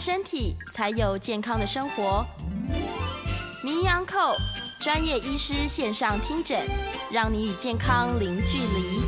[0.00, 2.24] 身体，才有健康的生活。
[3.62, 4.34] 名医安扣
[4.80, 6.58] 专业医师线上听诊，
[7.12, 9.02] 让你与健康零距离。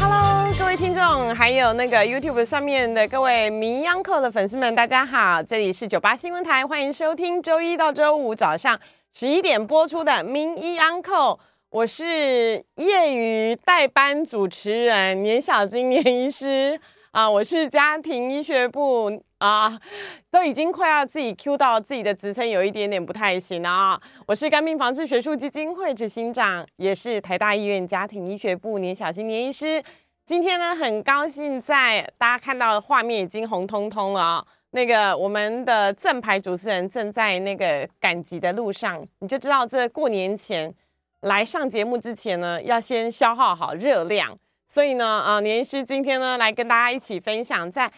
[0.00, 8.78] Hello，各位听众，还有那个 YouTube 上面的各位名医安扣的粉丝们，大家好，这里是九八新闻台，欢迎收听周一到周五早上
[9.12, 16.80] 十一点播出的名医安扣，我是业余代班主持人年小金年医师。
[17.10, 19.76] 啊，我是家庭医学部啊，
[20.30, 24.00] 都已经快要自己 Q 到自己的职称，有一点点不太行了啊。
[24.24, 29.82] 我是肝病防治学术基金会执行长，也是台大医院家庭医学部年小金年医师。
[30.24, 34.46] 今天呢，很高兴在大家看到的画面已经红彤彤了啊。
[34.70, 40.72] 那个我们的正牌主持人正在那个赶集的路上，你就知道这过年前
[41.22, 44.38] 来上节目之前呢，要先消耗好热量。
[44.68, 47.92] 所以呢，啊，年医师今天呢，来跟大家一起分享，在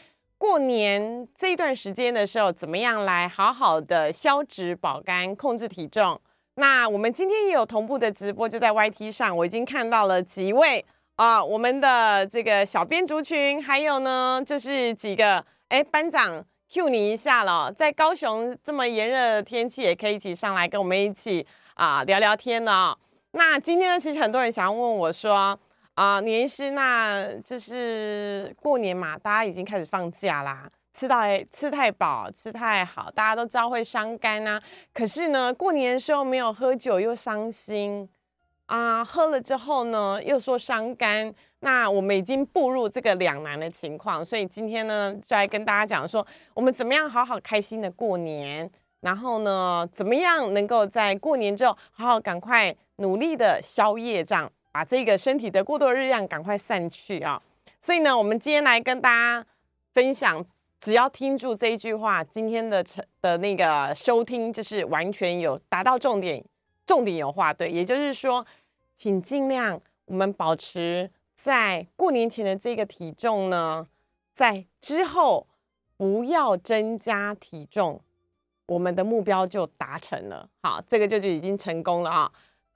[0.45, 6.21] 过年这一段时间的时候，怎么样来好好的消脂保肝、控制体重。
[6.57, 10.85] 那我们今天也有同步的直播，就在 YT 上，我已经看到了几位
[11.17, 22.95] 啊，我们的这个小编族群，还有呢，就是几个哎班长 Q 你一下了，在高雄这么炎热的天气，也可以一起上来跟我们一起啊聊聊天呢。
[23.33, 25.59] 那今天呢，其实很多人想要问我说。
[25.95, 31.21] 啊，年师，那就是过年嘛，大家已经开始放假啦，吃到
[31.53, 34.61] 吃太饱，吃太好，大家都知道会伤肝啊。
[34.93, 38.09] 可是呢，过年的时候没有喝酒又伤心
[38.67, 44.25] 啊，喝了之后呢又说伤肝，那我们已经步入这个两难的情况。
[44.25, 48.69] 所以今天呢，就来跟大家讲说，我们怎么样好好开心的过年，
[49.01, 54.51] 然后呢，怎么样能够在过年之后好好赶快努力的消业障。
[54.75, 57.41] 把这个身体的过多热量赶快散去啊！
[57.81, 59.47] 所以呢，我们今天来跟大家
[59.93, 60.45] 分享，
[60.81, 62.85] 只要听住这一句话，今天的
[63.23, 66.45] 的那个收听就是完全有达到重点，
[66.85, 67.71] 重点有画对。
[67.71, 68.45] 也就是说，
[68.97, 73.87] 请尽量我们保持在过年前的这个体重呢，
[74.33, 75.47] 在之后
[75.97, 78.01] 不要增加体重，
[78.67, 80.49] 我们的目标就达成了。
[80.63, 82.33] 好，这个就就已经成功了啊！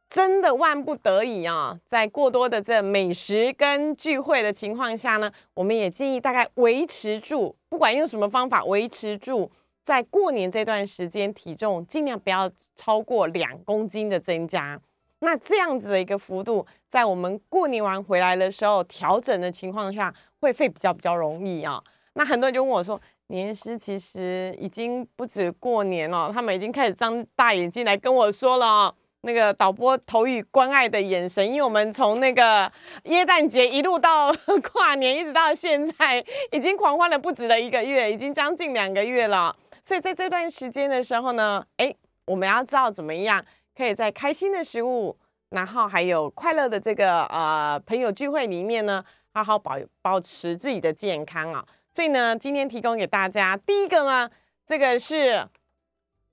[0.09, 9.51] 真的万不得已啊，在过多的这美食跟聚会的情况下呢，我们也建议大概维持住，不管用什么方法维持住，
[9.85, 14.81] 在过年这段时间体重尽量不要超过两公斤的增加。
[15.21, 21.83] 那这样子的一个幅度，在我们过年完回来的时候调整的情况下，会会比较比较容易啊。
[22.15, 28.95] 那很多人就问我说，年师其实已经不止过年了，他们已经开始张大眼睛来跟我说了。
[29.23, 32.71] 那个导播投予关爱的眼神，因为我们从那个
[33.05, 39.55] 耶诞节一路到 跨年，一直到现在，已经狂欢了不止的一个月，已经将近两个月了。
[39.83, 41.93] 所以在这段时间的时候呢，哎，
[42.27, 43.45] 我们要知道怎么样
[43.77, 45.17] 可以在开心的食物，
[45.51, 49.05] 然后还有快乐的这个呃朋友聚会里面呢，
[49.35, 51.65] 好好保保持自己的健康啊。
[51.93, 54.31] 所以呢，今天提供给大家第一个呢，
[54.65, 55.49] 这个是。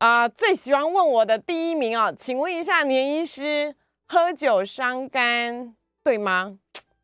[0.06, 3.74] 啊、最喜欢问我的第一名啊，请问一下年医师，
[4.08, 6.60] 喝酒伤肝对吗？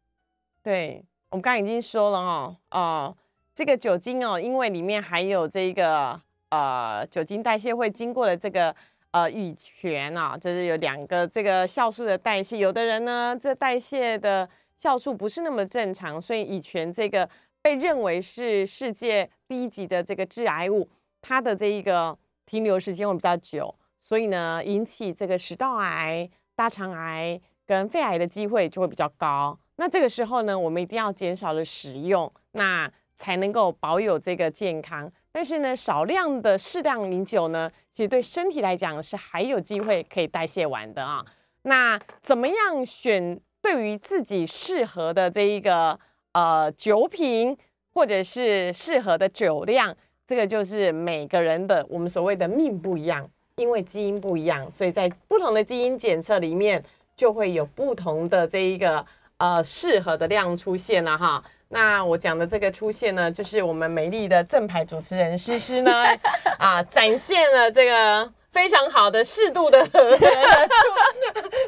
[0.62, 3.18] 对，我们刚刚已经说了哦，哦、
[3.56, 8.75] 这个酒精哦，因为里面还有这个呃酒精代谢会经过的这个
[9.09, 14.47] 呃乙醛啊，就是有两个这个酵素的代谢，有的人呢这代谢的
[14.80, 17.27] 酵素不是那么正常，所以乙醛这个
[17.63, 20.88] 被认为是世界第一级的这个致癌物，
[21.19, 22.15] 它的这一个。
[22.51, 29.57] 停留时间会比较久，所以呢，引起这个食道癌、大肠癌跟肺癌的机会就会比较高。
[29.77, 35.09] 那这个时候呢，我们一定要减少了食用，那才能够保有这个健康。
[35.31, 41.25] 但是呢，少量的适量饮酒呢，其实对身体来讲是还有机会可以代谢完的啊。
[41.62, 45.97] 那怎么样选对于自己适合的这一个
[46.33, 47.57] 呃酒品，
[47.94, 49.95] 或者是适合的酒量，
[50.31, 56.81] 这个就是每个人的我们所谓的命不一样，因为基因不一样，所以在不同的基因检测里面
[57.18, 59.06] 就会有不同的这一个
[59.39, 61.44] 呃适合的量出现了哈。
[61.68, 65.92] 那我讲的这个出现呢，就是我们美丽的正牌主持人诗诗呢
[66.57, 68.31] 啊，展现了这个。
[68.51, 70.00] 非常好的适度的 出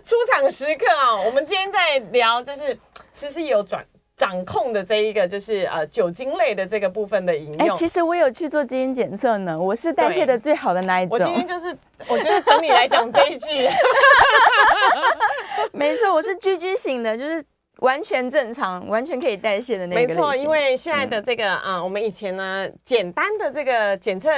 [0.04, 1.16] 出场时刻啊！
[1.16, 2.78] 我们今天在聊，就是
[3.10, 3.86] 其实有转
[4.24, 7.58] 掌控的这一个，就是呃酒精类的这个部分的饮用。
[7.58, 11.18] 哎、欸，其实我有去做基因检测呢，我是代谢的最好的那一种。
[11.18, 11.76] 我今天就是，
[12.08, 13.70] 我就是等你来讲这一句。
[15.74, 17.44] 没错，我是 GG 型的，就是
[17.80, 20.02] 完全正常，完全可以代谢的那个。
[20.08, 24.30] 没错，因为现在的这个啊、嗯，我们以前呢，简单的这个检测。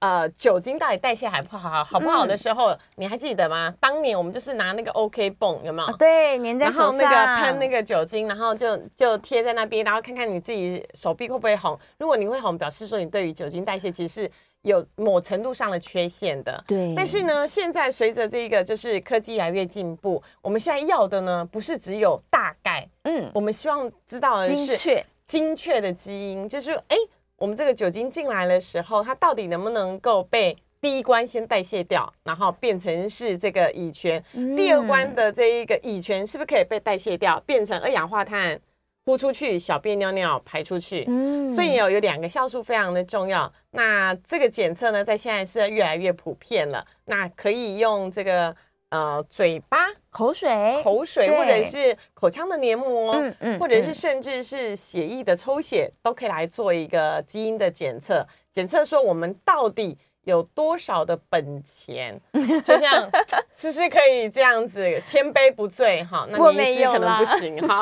[0.00, 3.74] 呃，酒精到底代谢还不好，好不好的时候，嗯、你还记得吗？
[3.78, 5.88] 当年我们就是拿那个 OK 泵，有没有？
[5.88, 11.78] 啊、对，粘在手上，然后那个喷那个酒精，然后就就贴在那边，然后看看你自己手臂会不会红。
[11.98, 14.30] 如果你会红，表示说你对于酒精代谢其实是
[14.62, 16.64] 有某程度上的缺陷的。
[16.66, 16.94] 对。
[16.96, 26.96] 但是呢，现在随着这个就是科技越来越进步，我们现在要的呢，不是只有大概，嗯，我们希望知道的是精确精确的基因，就是哎。
[26.96, 26.96] 诶
[27.40, 34.22] 我们这个酒精进来的时候，它到底能不能够被第一关先代谢掉，然后变成是这个乙醛？
[34.34, 38.60] 嗯、第二关的这一个乙醛是不是可以被代谢掉，变成二氧化碳
[39.06, 41.06] 呼出去，小便尿尿排出去？
[41.08, 43.50] 嗯，所以有有两个酵素非常的重要。
[43.70, 46.86] 那这个检测呢，在现在是越来越普遍了。
[47.06, 48.54] 那可以用这个。
[48.90, 49.78] 呃，嘴巴、
[50.10, 59.98] 口水、口水，或者是口腔的黏膜，嗯嗯，或者是甚至是血液的抽血，嗯，都可以来做一个基因的检测，检测说我们到底。
[60.24, 62.20] 有多少的本钱？
[62.64, 63.08] 就像
[63.54, 67.80] 诗诗可以这样子千杯不醉哈，那你是可能不行哈。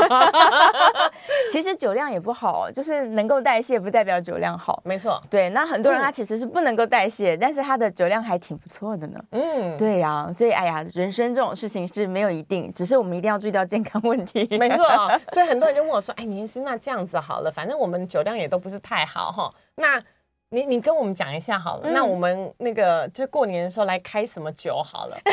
[1.51, 4.81] 其实酒量也不好，就是能够代谢不代表酒量好。
[4.85, 5.49] 没错，对。
[5.51, 9.21] 那很多人他其实是不能够代谢，嗯，但是他的酒量还挺不错的呢。
[9.33, 10.33] 嗯，对呀，啊。
[10.33, 14.47] 所以哎呀，人生这种事情是没有一定，只是我们一定要注意到健康问题。
[14.59, 14.85] 没错，
[15.33, 20.03] 所以很多人就问我说：“哎，年轻那这样子好了，反正我们酒量也都不是太好哈。”那
[20.51, 25.19] 你你跟我们讲一下好了，嗯，那我们那个就过年的时候来开什么酒好了？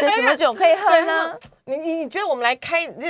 [0.00, 1.38] 对，什么酒可以喝呢？
[1.64, 3.06] 你你你觉得我们来开就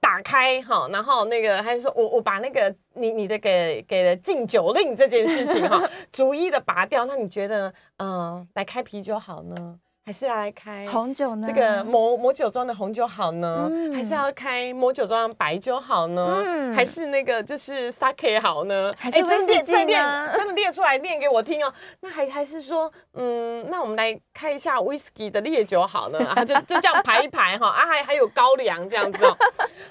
[0.00, 5.82] 打开哈，然后那个还是说我我把那个你你的给给了禁酒令这件事情哈，
[6.12, 9.78] 逐一的拔掉，那你觉得嗯、呃，来开啤酒好呢？
[10.06, 11.48] 还是要来开红酒呢？
[11.48, 13.66] 这个某某酒庄的红酒好呢？
[13.68, 16.44] 嗯、还是要开某酒庄的白酒好呢？
[16.46, 18.94] 嗯、还是那个就是 sake 好呢？
[18.96, 20.28] 还是威士忌呢？
[20.28, 21.74] 欸、真的列出来念给我听哦。
[21.98, 26.24] 那还还是说，嗯，那我们来开一下 whisky 的烈酒好呢？
[26.36, 27.66] 啊，就就这样排一排哈。
[27.66, 29.36] 啊，还还有高粱这样子哦。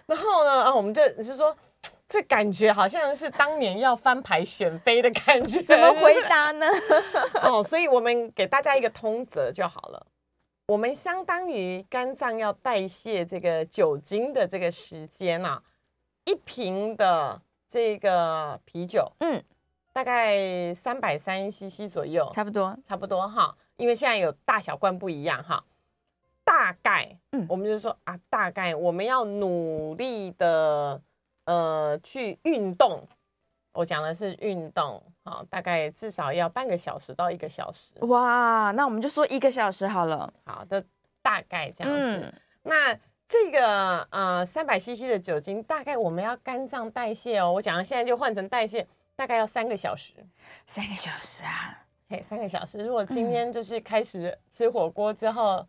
[0.05, 1.53] 然后呢，啊，我们就就是说，
[2.07, 5.61] 这感觉好像是当年要翻牌选妃的感觉。
[5.63, 6.67] 怎么回答呢？
[7.43, 10.07] 哦，所以我们给大家一个通则就好了。
[10.67, 15.61] 我们相当于肝脏要代谢这个酒精的这个时间啊，
[16.25, 19.43] 一瓶的这个啤酒，嗯，
[19.93, 23.55] 大概三百三 CC 左右，差不多，差不多哈。
[23.77, 25.63] 因为现在有大小罐不一样哈，
[26.43, 30.99] 大概，嗯，我们就说啊，大概我们要努力的
[31.45, 33.07] 呃去运动。
[33.73, 37.91] 我讲的是运动，好，大概至少要半个小时到一个小时。
[38.05, 40.33] 哇，那我们就说一个小时好了。
[40.45, 40.81] 好的，
[41.21, 42.21] 大概这样子。
[42.23, 47.51] 嗯、那这个呃三百 CC 的酒精，大概我们要肝脏代谢哦。
[47.51, 50.13] 我讲的现在就换成代谢，大概要三个小时。
[50.65, 51.83] 三个小时啊？
[52.07, 52.77] 嘿，三个小时。
[52.77, 55.67] 如果今天就是开始吃火锅之后、嗯、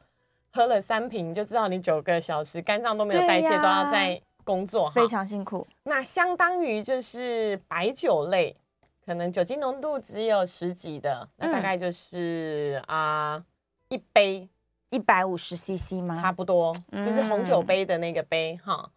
[0.52, 4.22] 喝了三瓶，就知道你九个小时肝脏都没有代谢，都要在。
[4.46, 8.56] 工作非常辛苦，那相当于就是白酒类，
[9.04, 13.44] 可能酒精浓度只有十几的，那大概就是啊、嗯呃、
[13.88, 14.48] 一杯
[14.90, 16.14] 一百五十 CC 吗？
[16.14, 16.72] 差不多，
[17.04, 18.90] 就是红酒杯的那个杯哈、嗯。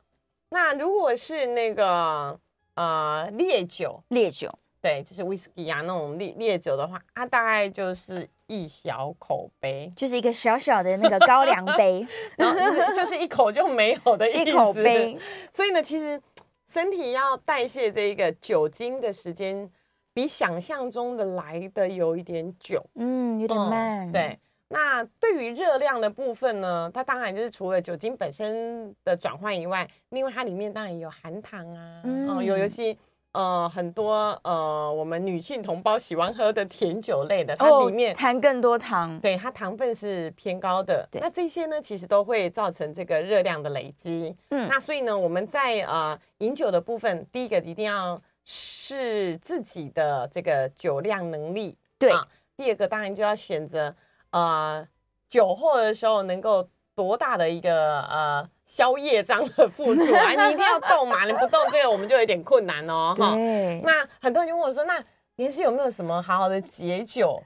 [0.50, 2.40] 那如果是那个
[2.76, 4.54] 呃烈酒，烈酒。
[4.82, 15.18] 对，就是威士忌啊，那种烈烈酒的话，它大概就是一小口杯，就是一个小小的那个高粱杯， 然后就是就是一口就没有的一口杯。
[15.54, 16.20] 所以呢，其实
[16.68, 19.70] 身体要代谢这一个酒精的时间，
[20.14, 24.10] 比想象中的来的有一点久，嗯，有点慢。
[24.10, 32.98] 嗯、对，那对于热量的部分呢，它当然就是除了酒精本身的转换以外，另外它里面当然有含糖啊，嗯，哦、有尤其。
[33.32, 41.08] 呃很多呃我们女性同胞喜欢喝的甜酒类的，它里面、哦、含更多糖，对，它糖分是偏高的。
[41.14, 44.36] 那这些呢，其实都会造成这个热量的累积。
[44.50, 51.78] 嗯，那所以呢，我们在呃饮酒的部分，第一个一定要试自己的这个酒量能力。
[52.00, 53.94] 对、啊，第二个当然就要选择
[54.32, 54.88] 呃
[55.30, 56.68] 酒后的时候能够
[57.02, 58.50] 多大的一个呃。
[58.70, 63.16] 消业障的付出啊， 你一定要动嘛，你不动这个我们就有点困难哦。
[63.18, 63.36] 哈，
[63.84, 65.04] 那很多人就问我说，那
[65.38, 67.42] 妍希有没有什么好好的解酒？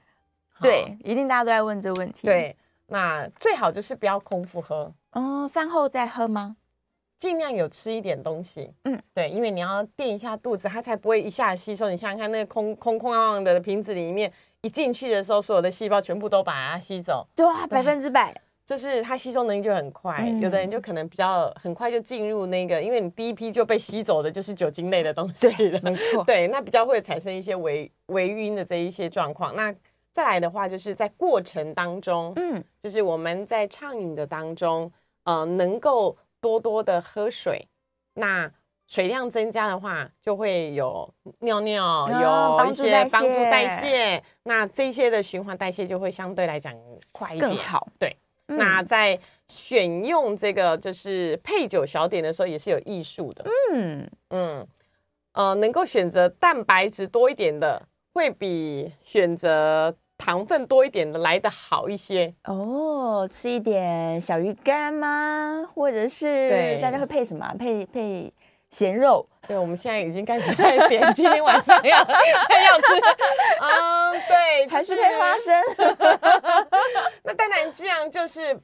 [0.61, 2.27] 对，一定大家都在问这个问题。
[2.27, 2.53] 对，
[2.87, 4.91] 那最好就是不要空腹喝。
[5.13, 6.57] 哦，饭后再喝吗？
[7.17, 8.73] 尽量有吃一点东西。
[8.83, 11.89] 嗯，对，因为你要垫一下肚子，它才不会一下吸收。
[11.89, 14.29] 你想想看，那个空空空荡荡的瓶子里面
[14.59, 17.25] 一进去的时候，所有的细胞全部都把它吸走。
[17.33, 18.35] 对啊，百分之百。
[18.65, 29.53] 就是它吸收能力就很快，嗯、有的人就可能比较很快就进入那个，因为你第一批就被吸走的就是酒精类的东西了，没错， 对，那比较会产生一些微微晕的这一些状况。
[29.55, 29.73] 那
[30.13, 34.89] 再来的话，就是在过程当中，嗯，就是我们在畅饮的当中，
[35.25, 37.67] 呃，能够多多的喝水，
[38.13, 38.49] 那
[38.87, 42.07] 水量增加的话，就会有尿尿，
[42.61, 46.73] 有一些帮助代谢，那这些的循环代谢就会相对来讲
[47.11, 48.15] 快一点，更好，对。
[48.57, 53.45] 那在选用这个就是配酒小点的时候，也是有艺术的。
[53.71, 54.67] 嗯嗯，
[55.33, 57.81] 呃，能够选择蛋白质多一点的，
[58.13, 62.33] 会比选择糖分多一点的来的好一些。
[62.45, 65.69] 哦，吃一点小鱼干吗？
[65.73, 67.53] 或者是对大家会配什么？
[67.59, 68.33] 配配
[68.69, 69.27] 咸肉？
[69.45, 72.93] 对，我们现在已经开始在点，今天晚上要 要吃。
[73.59, 75.53] 嗯，对，还是配花生。
[77.33, 78.59] 那当然，这样就是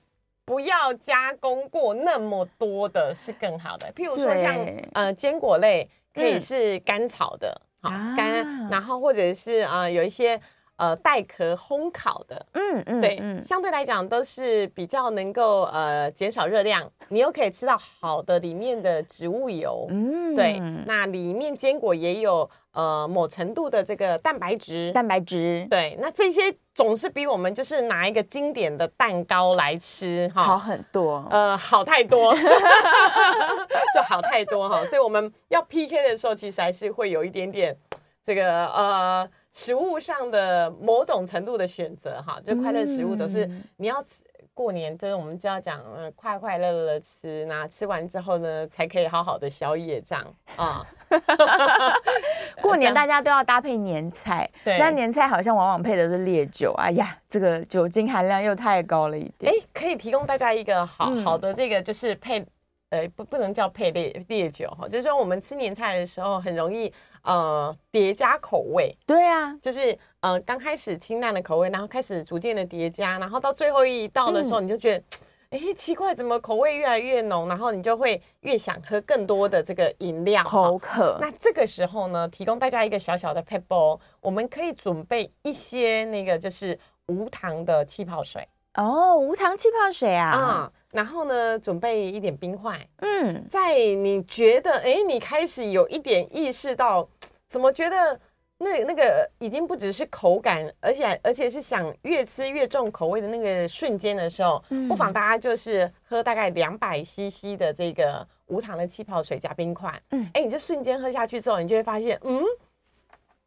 [0.46, 3.92] 不要加工过那么多的，是更好的。
[3.94, 4.56] 譬如说像
[4.94, 10.40] 呃坚果类，可以是干炒的，好干，然后或者是呃有一些。
[10.80, 22.50] 呃，带壳烘烤的，嗯嗯，对，嗯，相对来讲都是比较能够呃减少热量，你又可以吃到好的里面的植物油，嗯，对，那里面坚果也有
[22.80, 30.44] 呃某程度的这个蛋白质，蛋白质，对，那这些总是比我们就是拿一个经典的蛋糕来吃哈。
[30.44, 32.34] 好很多，呃，好太多，
[33.94, 37.76] 就好太多哈，所以我们要 PK 的时候，其实还是会有一点点
[38.24, 39.30] 这个呃。
[39.52, 44.24] 食物上的某种程度的选择，哈，就快乐食物，总是你要吃
[44.60, 50.22] 过年，就是我们就要讲，呃，快快乐乐的吃，那吃完之后呢，才可以好好的消业障
[50.58, 50.86] 啊。
[52.62, 59.50] 过年大家都要搭配年菜，对，但年菜好像往往配的是烈酒，哎呀，这个酒精含量又太高了一点。
[59.50, 62.46] 哎，可以提供大家一个好好的这个，就是配，
[62.90, 66.94] 呃，不不能叫配烈烈酒哈，就是说我们吃年菜的时候很容易。
[67.22, 75.04] 呃，叠加口味，对啊，就是呃，刚开始清淡的口味，然后开始逐渐的叠加，然后到最后一道的时候，嗯、你就觉得，
[75.52, 77.48] 哎，奇怪，怎么口味越来越浓？
[77.48, 81.18] 然后你就会越想喝更多的这个饮料，口渴。
[81.22, 88.46] 那这个时候呢，提供大家一个小小的 pebble，，我们可以准备一些那个就是无糖的气泡水。
[88.74, 90.72] 哦，无糖气泡水啊，嗯。
[90.92, 92.86] 然后呢，准备一点冰块。
[92.98, 97.08] 嗯，在你觉得，哎，你开始有一点意识到，
[97.48, 98.20] 怎么觉得
[98.60, 110.00] 那那个已经不只是口感，而且而且是想越吃越重口味的那个瞬间的时候，嗯、不妨大家就是喝大概两百 CC 的这个无糖的气泡水加冰块。
[110.12, 112.44] 嗯，哎，你这瞬间喝下去之后，你就会发现，嗯。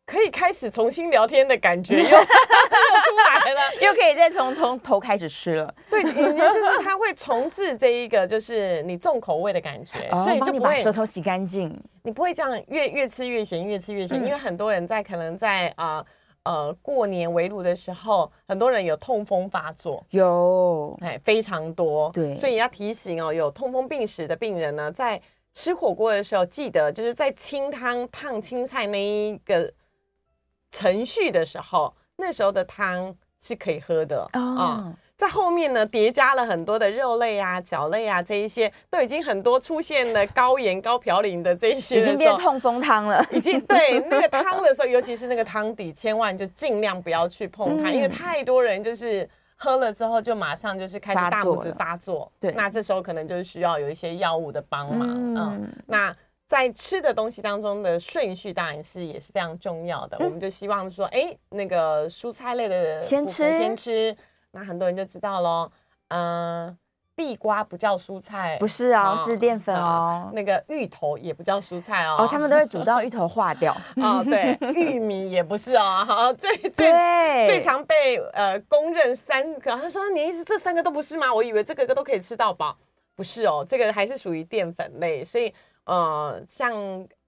[0.04, 5.74] 可以开始重新聊天的感觉 又又出来了， 又可以再从头头开始吃了。
[5.88, 11.72] 对，就是它会重置这一个，就是你重口味的感觉，哦、所以就不会把舌头洗干净。
[12.02, 16.04] 你不会这样越越吃越咸，越吃越咸，嗯、因为很多人在可能在啊
[16.42, 22.10] 呃，呃过年围炉的时候，很多人有痛风发作，有哎非常多。
[22.12, 25.18] 对，所以要提醒哦，有痛风病史的病人呢，在
[25.54, 29.72] 吃火锅的时候，记得就是在清汤烫青菜那一个。
[30.72, 34.80] 程序的时候，那时候的汤是可以喝的啊、oh.
[34.80, 34.96] 嗯。
[35.14, 43.24] 在后面呢，叠加了很多的肉类啊、角类啊，这一些都已经很多出现了高盐、高嘌呤的这一些，已经变痛风汤了。
[43.30, 52.32] 已经对那个汤的时候，尤其是那个汤底，千万就尽量不要去碰它，嗯、因为太多人就是喝了之后就马上就是开始大拇指发作。
[52.40, 55.08] 对，那这时候可能就是需要有一些药物的帮忙。
[55.08, 56.16] 嗯，嗯，那。
[56.46, 64.14] 在吃的东西当中的顺序当然是也是非常重要的，嗯、我们就希望说，哎，那个蔬菜类的先吃先吃，
[64.50, 65.70] 那很多人就知道喽，
[66.08, 66.76] 嗯、呃，
[67.16, 70.34] 地瓜不叫蔬菜，不是哦，哦是淀粉哦、嗯。
[70.34, 72.16] 那个芋头也不叫蔬菜哦。
[72.18, 73.74] 哦，他们都会煮到芋头化掉。
[73.96, 76.04] 哦，对，玉米也不是哦。
[76.06, 76.92] 好，最 最
[77.46, 81.32] 最常被呃公认三个，他说你意思这三个都不是吗？
[81.32, 82.76] 我以为这个个都可以吃到饱，
[83.14, 85.24] 不是哦，这个还是属于淀粉类。
[85.24, 85.52] 所以
[85.84, 86.72] 呃，像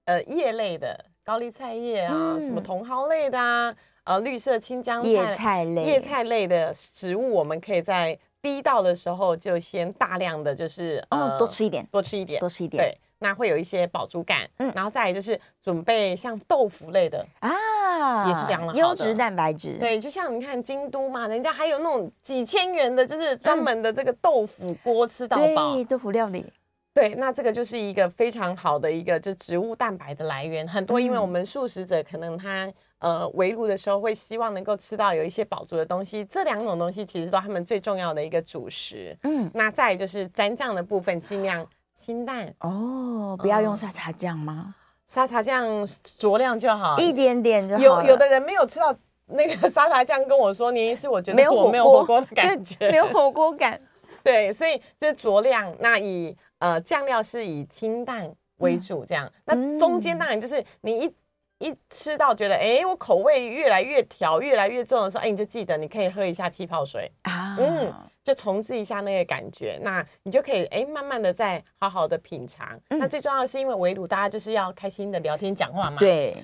[0.05, 8.19] 呃叶类的高丽菜叶啊，嗯、什么茼蒿类的啊，呃绿色青江菜叶菜类叶菜类的食物，我们可以在。
[8.45, 26.45] 第一道的时候就先大量的就是哦，多吃一点，多吃一点，多吃一点，对，那会有一些饱足感，嗯，然后再来就是准备像豆腐类的啊，也是非常的优质蛋白质，对，就像你看京都嘛，人家还有那种几千元的，就是专门的这个豆腐锅吃到饱，对，豆腐料理，
[26.95, 32.73] 对，那这个就是一个非常好的一个就植物蛋白的来源，很多因为我们素食者可能他。
[33.01, 39.15] 呃，围炉的时候会希望能够吃到有一些饱足的东西，这两种东西其实都是他们最重要的一个主食。
[39.25, 44.75] 嗯，那再就是蘸酱的部分，尽量清淡哦，不要用沙茶酱吗？
[45.07, 45.87] 沙茶酱
[46.19, 47.83] 酌量就好，一点点就好。
[47.83, 48.95] 有有的人没有吃到
[49.27, 53.79] 那个 沙茶酱，跟我说，你是我觉得没有没有火锅的感觉，没有火锅感。
[54.25, 55.73] 对，所以就是酌量。
[55.79, 59.31] 那以呃酱料是以清淡为主，这样。
[59.45, 61.15] 嗯、那中间当然就是你一。
[61.61, 72.69] 一吃到觉得哎、欸，我口味越来越调，越来越重的时候，哎、欸，你就记得你可以喝一下气泡水啊，嗯，就重置一下那个感觉，那你就可以哎、欸，慢慢的再好好的品尝。
[72.89, 76.37] 嗯、那最重要的是，因为围炉大家就是要开心的聊天讲话嘛，对。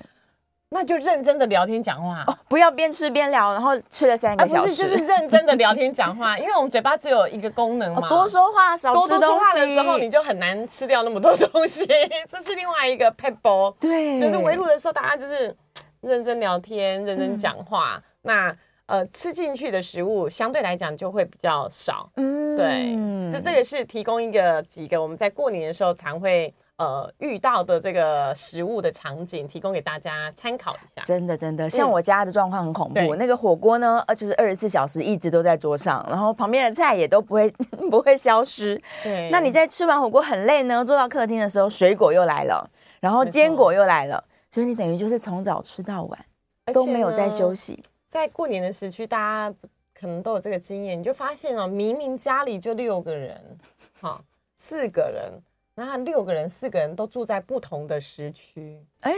[0.73, 4.61] 那就认真的聊天讲话哦，不要边吃边聊，然后吃了三个小时。
[4.61, 9.09] 啊、不是，就是认真的聊天讲话， 因为我们嘴巴只有一个功能嘛，哦、多说话少吃东西。
[9.09, 11.85] 多多说话的时候，你就很难吃掉那么多东西。
[12.25, 15.53] 这是另外一个 pebble，对，就是围炉的时候，大家就是
[15.99, 17.97] 认真聊天，认真讲话。
[17.97, 22.09] 嗯、那呃，吃进去的食物相对来讲就会比较少。
[22.15, 22.97] 嗯，对，
[23.29, 26.53] 这这也是提供一个几个我们在过年的时候常会。
[26.81, 30.99] 呃，遇到的这个食物的场景，提供给大家参考一下。
[31.03, 32.99] 真的，真的，像我家的状况很恐怖。
[32.99, 37.47] 嗯、那个火锅呢，而且是二十四小时一直都在桌上，然后旁边的菜也都不会
[37.91, 38.81] 不会消失。
[39.03, 39.29] 对。
[39.29, 42.67] 那你在吃完火锅很累呢，坐到客厅的时候，水果又来了，
[42.99, 46.25] 然后坚果又来了，所以你等于就是从早吃到晚，
[46.73, 47.83] 都没有在休息。
[48.09, 49.55] 在过年的时区，大家
[49.93, 53.39] 可能都有这个经验，你就发现哦，明明家里就六个人，
[54.01, 54.19] 哈，
[54.57, 55.31] 四个人。
[55.85, 58.79] 那六个人，四个人都住在不同的时区。
[59.01, 59.11] 哎，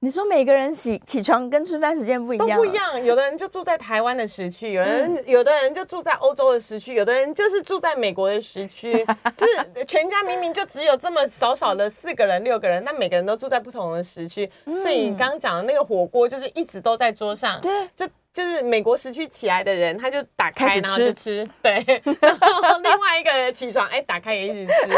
[0.00, 3.04] 你说每个人起起床跟吃饭时间不一样，都不一样。
[3.04, 9.04] 有的人就住在台湾的时区，有人、嗯、有的人就住在欧洲的时区，有的人就是住在美国的时区。
[9.36, 14.50] 就是全家明明就只有这么少少的四个人、六个人，但每个人都住在不同的时区。
[14.64, 17.60] 嗯、所以你刚刚讲的那个火锅，就是一直都在桌上。
[17.60, 18.06] 对，就。
[18.36, 21.82] 就是美国时区起来的人，他就打开，然后就吃，对。
[22.20, 24.90] 然后另外一个人起床，哎，打开也一直吃。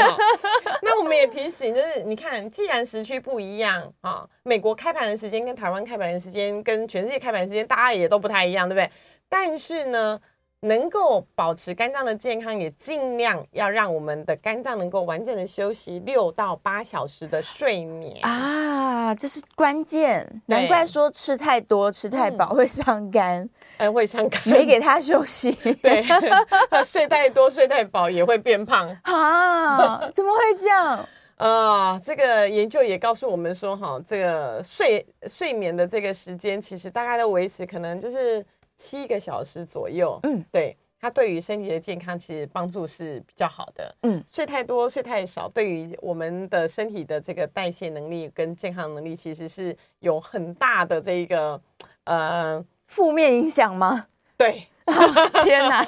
[0.82, 8.90] 那我们也提醒，就是你看，既然时区不一样啊，美国开盘的时间跟台湾开盘的时间跟全世界开盘的时间，大家也都不太一样，对不对？
[9.28, 10.20] 但是呢。
[10.60, 20.28] 能够保持肝脏的健康，也尽量要让我们的肝脏能够完整的休息六到八小时的睡眠啊，这是关键。
[20.46, 25.52] 难怪说吃太多、吃太饱会伤肝，嗯，会伤肝，没给他休息。
[25.80, 26.04] 对，
[26.84, 30.10] 睡太多、睡太饱也会变胖 啊？
[30.12, 31.08] 怎么会这样？
[31.36, 38.44] 啊，这个研究也告诉我们说，哈，这个睡睡眠的这个时间，其实大概都维持可能就是。
[38.78, 51.60] 七个小时左右，嗯，对，它对于身体的健康其实帮助是比较好的，嗯，睡太多睡太少，对于我们的身体的这个代谢能力跟健康能力，其实是有很大的这个
[52.04, 54.06] 呃负面影响吗？
[54.38, 54.66] 对，
[55.44, 55.84] 天哪，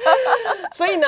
[0.72, 1.06] 所以呢。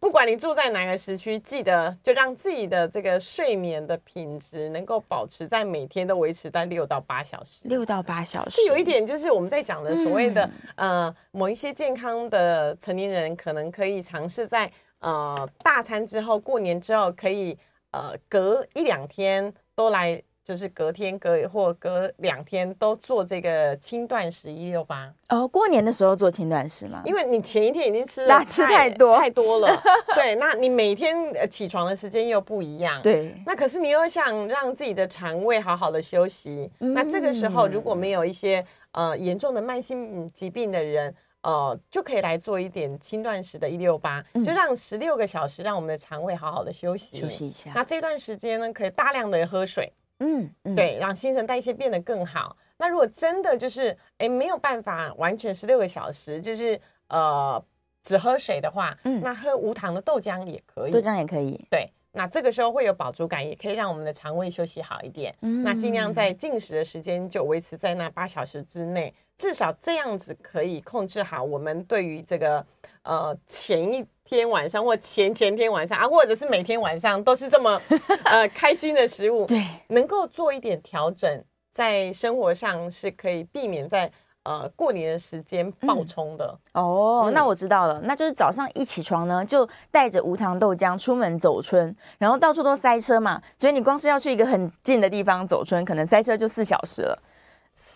[0.00, 7.60] 不管你住在哪个时区，记得就让自己的这个睡眠的品质能够保持在每天都维持在六到八小时。
[7.64, 10.44] 六到八小时，就有一点就是我们在讲的所谓的、
[10.76, 17.58] 嗯、呃某一些健康的成年人，可能可以尝试在呃大餐之后、过年之后，可以
[17.90, 20.22] 呃隔一两天都来。
[20.48, 27.02] 就是隔天隔或隔两天都做这个轻断食一六八哦，过年的时候做轻断食吗？
[27.04, 29.78] 因为你前一天已经吃了吃太多太多了，
[30.16, 31.14] 对，那你每天
[31.50, 49.92] 起床的时间又不一样，对，那可是你又想让自己的肠胃好好的休息，嗯、那这个时候如果没有一些呃严重的慢性疾病的人，呃，就可以来做一点轻断食的一六八，就让十六个小时让我们的肠胃好好的休息休息一下，那这段时间呢，可以大量的喝水。
[50.20, 52.56] 嗯，嗯对，让新陈代谢变得更好。
[52.76, 57.62] 那如果真的就是，哎，没有办法完全十六个小时，就是呃，
[58.02, 61.90] 只喝水的话，嗯，那喝无糖的豆浆也可以，豆浆也可以，对。
[62.10, 65.32] 那这个时候会有饱足感，也可以让我们的肠胃休息好一点。
[65.42, 72.64] 嗯，那尽量在进食的时间就维持在那八小时之内，至少这样子可以控制好我们对于这个
[73.02, 77.80] 呃前一天晚上或前前天晚上啊，或者是每天晚上都是这么
[78.24, 84.10] 呃开心的食物，对，能够做一点调整，在生活上是可以避免在。
[84.44, 97.22] 呃，过年的时间爆冲的、嗯、哦、嗯，那我知道了，那就是早上一起床呢，就带着无糖豆浆出门走春，然后到处都塞车嘛，所以你光是要去一个很近的地方走春，可能塞车就四小时了。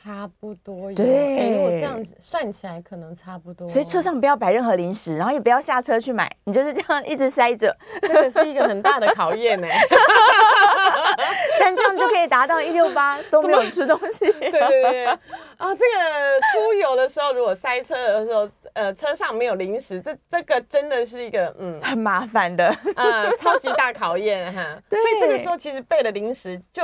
[0.05, 3.69] 差不多，对、欸，如果这样子算起来，可能差不多。
[3.69, 9.67] 所以车上不要摆任何零食，然后也不要下车去买，你就是这样一直塞着，这个是一个很大的考验呢。
[11.59, 14.31] 但这样就可以达到一六八都没有吃东西。
[14.41, 15.19] 对对对啊，
[15.59, 24.63] 这个出游的时候如果塞车的时候，呃，车上没有零食，这这个真的是一个嗯很麻烦的，呃，超级大考验哈。
[24.91, 26.83] 所以这个时候其实备了零食就。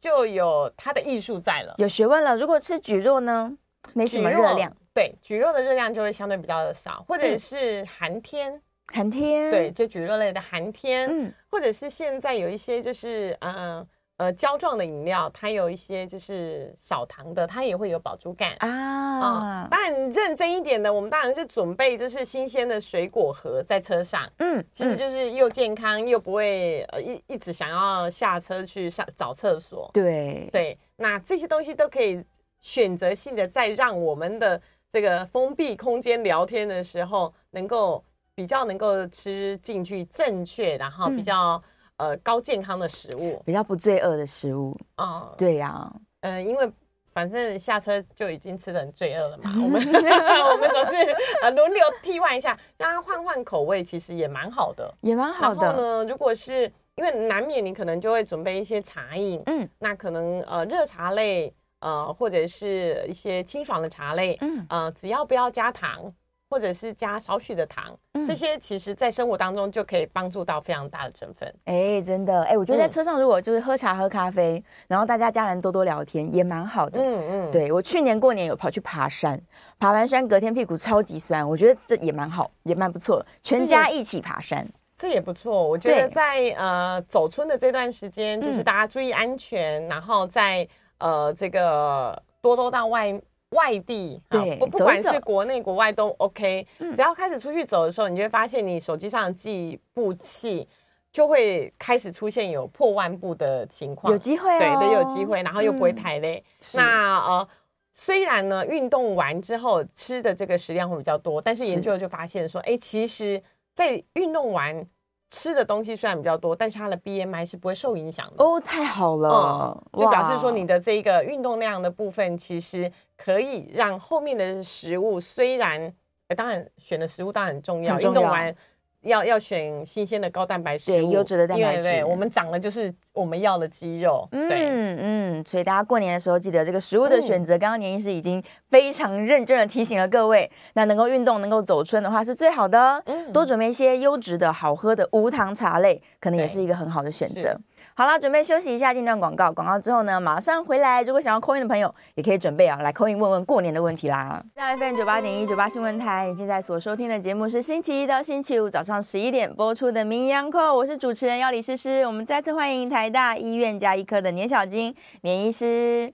[0.00, 2.36] 就有它的艺术在了，有学问了。
[2.36, 3.56] 如果吃蒟蒻呢，
[3.92, 8.60] 没什么热量，对，蒟蒻的热量就会相对比较的少，或者是寒天，
[8.92, 13.54] 寒天，对，就蒟蒻类的寒天，嗯，或者是现在有一些就是嗯。
[13.54, 13.86] 呃
[14.20, 18.68] 呃，胶状的饮料，它有一些就是少糖的，它也会有饱足感啊。
[18.68, 24.30] 啊、嗯，当然认真一点的，我们当然是准备就是新鲜的水果盒在车上。
[24.36, 29.88] 嗯，其实就是又健康又不会呃一一直想要下车去上找厕所。
[29.94, 32.22] 对对，那这些东西都可以
[32.60, 34.60] 选择性的在让我们的
[34.92, 38.04] 这个封闭空间聊天的时候，能够
[38.34, 41.54] 比较能够吃进去正确，然后比较。
[41.54, 41.62] 嗯
[42.00, 44.74] 呃，高健康的食物，比较不罪恶的食物。
[44.94, 46.72] 啊、嗯，对呀、啊，嗯、呃，因为
[47.12, 50.96] 反正下车就已经吃的很罪恶了嘛， 我们 我们总是
[51.42, 55.66] 呃轮流替换一下，让他换换口味，其实也蛮好的，也蛮好的。
[55.66, 66.10] 然后呢，如果是因为难免你可能就会准备一些茶饮，嗯，那可能呃热茶类，呃或者是一些清爽的茶类，嗯，呃只要不要加糖。
[66.50, 71.48] 或者是加少许的糖，嗯，这些其实在生活当中就可以帮助到非常大的成分。
[71.66, 77.00] 哎、欸，真的，哎、欸，我觉得在车上如果就是喝茶喝咖啡，嗯、然后大家家人多多聊天也蛮好的。
[77.00, 79.40] 嗯嗯，对，我去年过年有跑去爬山，
[79.78, 84.66] 爬完山隔天屁股超级酸，我觉得这也蛮好，也蛮不错，全家一起爬山，
[84.98, 85.68] 这也不错。
[85.68, 90.66] 我觉得在呃走春的这段时间，就是大家注意安全，嗯、然后在
[90.98, 93.22] 呃这个多多到外。
[93.50, 100.68] 外地对，不不管是国内国外都 OK，嗯，只要开始出去走的时候，你就会发现你手机上的计步器
[101.12, 106.42] 就会开始出现有破万步的情况，有机会，哦，对对，有机会，然后又不会太累。
[106.58, 107.48] 嗯，那呃，
[107.92, 113.42] 虽然呢，运动完之后吃的这个食量会比较多，但是研究就发现说，哎，其实，
[113.74, 114.86] 在运动完。
[115.32, 118.44] 吃的东西虽然比较多，但是它的 BMI 是不会受影响的。
[118.44, 122.90] 哦，太好了，嗯，就表示说你的这个运动量的部分，其实
[123.22, 125.92] 可以让后面的食物虽然，
[126.34, 128.54] 当然选的食物当然很重要，运动完。
[129.02, 131.84] 要要选新鲜的高蛋白食物，对优质的蛋白质。
[131.84, 134.28] 对，我们长的就是我们要的肌肉。
[134.30, 137.58] 对，嗯嗯，所以大家过年的时候记得这个食物的选择。
[137.58, 143.02] 刚刚年医师已经非常认真的提醒了各位，那能够运动、能够走春的话是最好的。
[143.06, 147.58] 嗯，多准备一些优质的好喝的无糖茶类，可能也是一个很好的选择。
[148.00, 149.52] 好了，准备休息一下，进段广告。
[149.52, 151.02] 广告之后呢，马上回来。
[151.02, 154.42] 如果想要扣音的朋友，也可以准备啊，来扣音问问过年的问题啦。
[154.56, 162.06] 在 FM 九八点一九八新闻台，你现在所收听的节目是星期一到星期五早上十一点播出的《名医扣》，我是主持人要李诗诗。
[162.06, 166.10] 我们再次欢迎台大医院加医科的年小金年医师。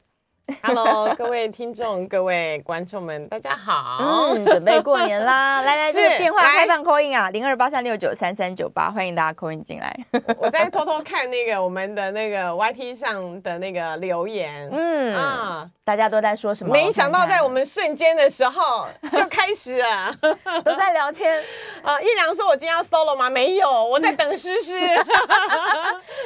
[0.63, 3.99] Hello，各位听众、各位观众们，大家好！
[4.01, 5.61] 嗯，准备过年啦！
[5.67, 9.97] 来来，这个电话开放 call in 啊，零二八三六九三三九八，欢迎大家 call in 进来。
[10.39, 16.73] 我在偷偷看那个我们的那个 YT 上的那个留言，嗯啊，大家都在说什么？
[16.73, 20.15] 没想到在我们瞬间的时候就开始了，
[20.65, 21.43] 都在聊天。
[21.83, 23.29] 啊， 一良说：“我今天要 solo 吗？
[23.29, 24.75] 没有，我在等诗诗。”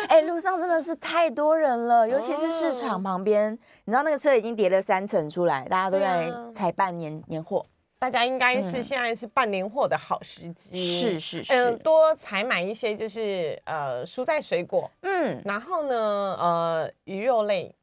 [0.09, 3.53] 哎，路上真的是太多人了，尤其是市场旁边，
[3.85, 7.65] 你知道那个车已经叠了三层出来，大家都在采办年年货。
[7.99, 15.95] 大家应该是现在是办年货的好时机，是是是，嗯，多采买一些就是呃蔬菜水果，嗯，然后呢
[16.39, 17.75] 呃鱼肉类，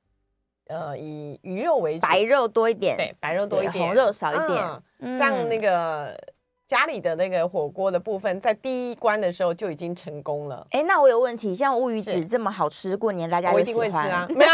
[0.68, 6.18] 呃以鱼肉为主，白肉多一点，对，白肉多一点，红肉少一点，这样那个。
[6.68, 10.68] 家里的那个火锅的部分，在第一关的时候就已经成功了。
[10.72, 14.28] 哎，那我有问题，像乌鱼子这么好吃，过年大家会喜欢啊？
[14.30, 14.52] 没有，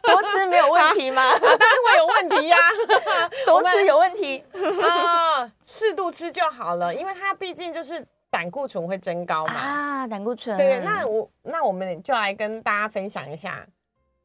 [0.04, 1.38] 多吃没有问题吗？
[1.38, 2.56] 当然会有问题呀，
[3.46, 4.42] 多吃有问题
[4.82, 5.50] 啊。
[5.64, 9.54] 适度吃就好了，因为它毕竟就是胆固醇会增高嘛。
[9.54, 10.56] 啊，胆固醇。
[10.56, 13.66] 对，那我那我们就来跟大家分享一下，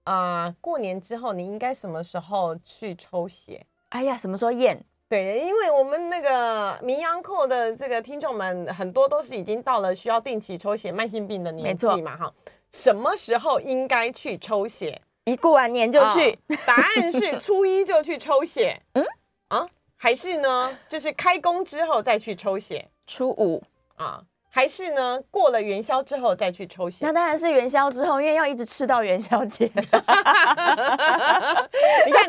[0.06, 3.66] 啊、呃，过年之后你应该什么时候去抽血？
[3.90, 4.84] 哎呀，什么时候验？
[5.08, 12.34] 对，因为我们那个名医扣的这个听众们很多都是已经到了需要定期抽血慢性病的年纪嘛，哈，
[12.72, 15.00] 什么时候应该去抽血？
[15.26, 16.32] 一过完年就去？
[16.32, 18.82] 哦、答案是初一就去抽血。
[18.94, 19.06] 嗯
[19.50, 22.90] 啊，还是呢，就是开工之后再去抽血？
[23.06, 23.62] 初五
[23.96, 24.24] 啊。
[24.50, 27.06] 还是呢，过了元宵之后再去抽血？
[27.06, 29.66] 那当然是元宵之后，因为要一直吃到元宵节。
[29.76, 30.00] 你看，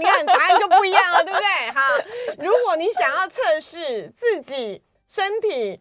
[0.01, 1.71] 你看，答案就不一样了，对不对？
[1.71, 1.81] 哈，
[2.39, 5.81] 如果你想要测试自己身体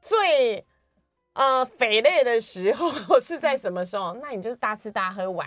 [0.00, 0.64] 最
[1.32, 5.44] 呃肥累的时候 是在什么时候，那你就是大吃大喝完，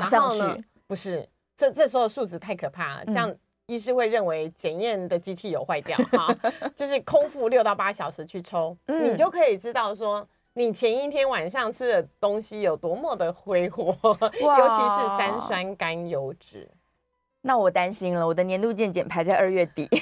[0.00, 0.64] 马上去。
[0.86, 3.30] 不是，这这时候数值太可怕了，这样。
[3.30, 6.36] 嗯医师会认为检验的机器有坏掉哈，
[6.74, 16.68] 就是空腹六到八小时去抽， 嗯、你就可以知道说你前一天晚上吃的东西有多么的挥霍，尤其是三酸甘油脂。
[17.40, 19.88] 那我担心了，我的年度健检排在二月底。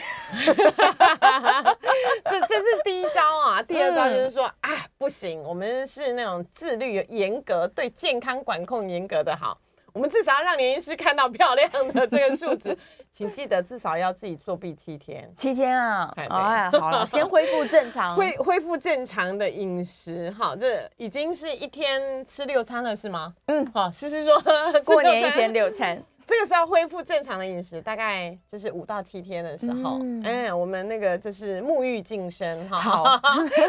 [2.24, 9.60] 这这是第一招啊，第二招就是说，啊、嗯，不行，我们是那种自律严格、对健康管控严格的好。
[9.92, 12.76] 我们至少要让年医师看到漂亮的这个数值，
[13.10, 15.30] 请记得至少要自己作弊七天。
[15.36, 16.12] 七天啊！
[16.16, 20.30] 哎呀，好了，先恢复正常，恢恢复正常的饮食。
[20.30, 23.34] 好，这已经是一天吃六餐了，是吗？
[23.46, 24.40] 嗯，好，诗诗说
[24.84, 26.02] 过年一天六餐。
[26.30, 33.02] 这个是要恢复正常的饮食，大概就是五到七天的时候，嗯，嗯，我们那个就是沐浴净身，哈，好，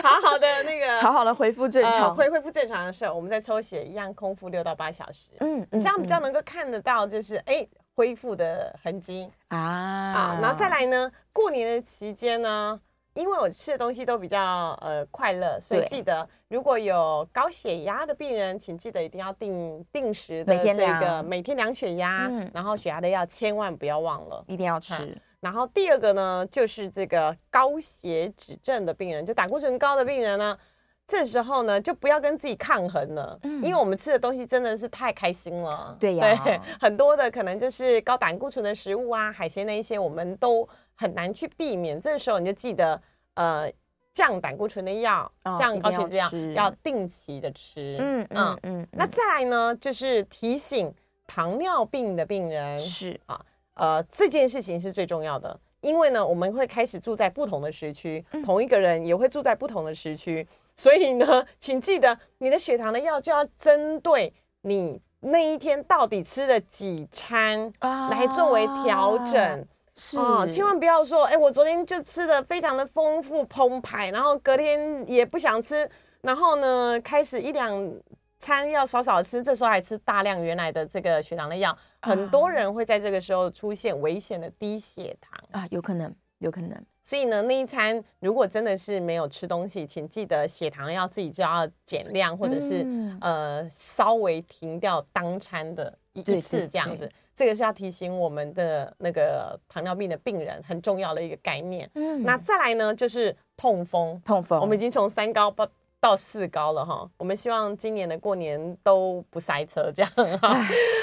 [0.04, 9.58] 好好的那个， 好好的恢复正常，恢恢复正常的时候，我们再抽血一样，空腹六到八小时，嗯，这样比较能够看得到，就是哎恢复的痕迹啊。
[9.58, 12.80] 啊，然后再来呢，过年的期间呢。
[13.13, 14.39] 因为我吃的东西都比较
[14.82, 25.19] 呃快乐，所以记得如果有高血压的病人，请记得一定要定定时的这个每天量血压，嗯、然后血压的药千万不要忘了，一定要吃、嗯。
[25.41, 30.58] 然后第二个呢，就是这个高血脂症的病人，就胆固醇高的病人呢，
[31.06, 35.97] 这时候呢就不要跟自己抗衡了，嗯、因为我们吃的东西真的是太开心了。
[36.00, 40.65] 对呀，对，很多的可能就是高胆固醇的食物啊，海鲜那一些我们都。
[41.02, 43.02] 很难去避免，这时候你就记得，
[43.34, 43.68] 呃，
[44.14, 47.98] 降胆固醇的药，哦、降高血脂药要，定期的吃。
[48.00, 48.88] 嗯嗯嗯。
[48.92, 50.94] 那再来呢，就是提醒
[51.26, 52.78] 糖尿病的病人。
[52.78, 53.20] 是。
[53.26, 69.68] 啊，呃，这件事情是最重要的，因为呢，我们会开始住在不同的时区，嗯、同一个人也会住在不同的时区，所以呢， 请记得你的血糖的药就要针对你那一天到底吃了几餐来作为调整。
[70.15, 75.89] 哦，千万不要说，哎，我昨天就吃的非常的丰富澎湃，然后隔天也不想吃，
[76.21, 77.93] 然后呢，开始一两
[78.38, 86.86] 餐要少少吃，这时候还吃大量原来的这个血糖的药，啊、很多人会在这个时候出现危险的低血糖啊，有可能，有可能。
[87.04, 97.12] 所以呢，那一餐如果真的是没有吃东西，请记得血糖要自己就要减量，或者是、嗯、呃稍微停掉当餐的一次这样子。
[97.41, 101.89] 这个是要提醒我们的那个糖尿病的病人很重要的一个概念。
[101.95, 104.21] 嗯，那再来呢，就是痛风。
[104.23, 105.67] 痛风，我们已经从三高到
[105.99, 107.10] 到四高了哈。
[107.17, 110.56] 我们希望今年的过年都不塞车，这样哈。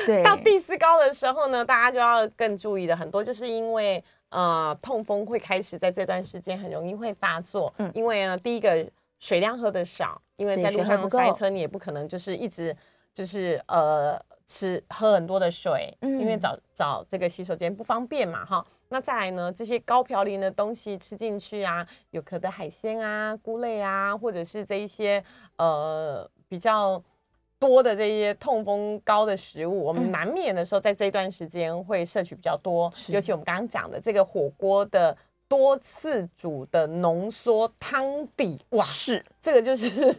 [0.07, 0.22] 对。
[0.22, 7.74] 到第四高的时候呢，大家就要更注意的很多，就是因为呃，痛风会开始在这段时间很容易会发作。
[7.79, 7.90] 嗯。
[7.92, 12.77] 因为呢，第一个水量喝的少，因为在路上塞车，你也不可能就是一直
[13.12, 14.16] 就是呃。
[14.49, 18.67] 吃喝很多的水，因为找找这个洗手间不方便嘛，哈。
[18.89, 25.23] 那再来呢，这些高嘌呤的东西吃进去啊，有壳的海鲜啊、菇类啊，或者是这一些
[25.59, 27.01] 呃比较
[27.59, 32.91] 多的这些痛风高的食物，我们难免的时候在这一段时间会摄取比较多。
[32.95, 35.15] 是尤其我们刚刚讲的这个火锅的
[35.47, 40.11] 多次煮的浓缩汤底，哇，是这个就是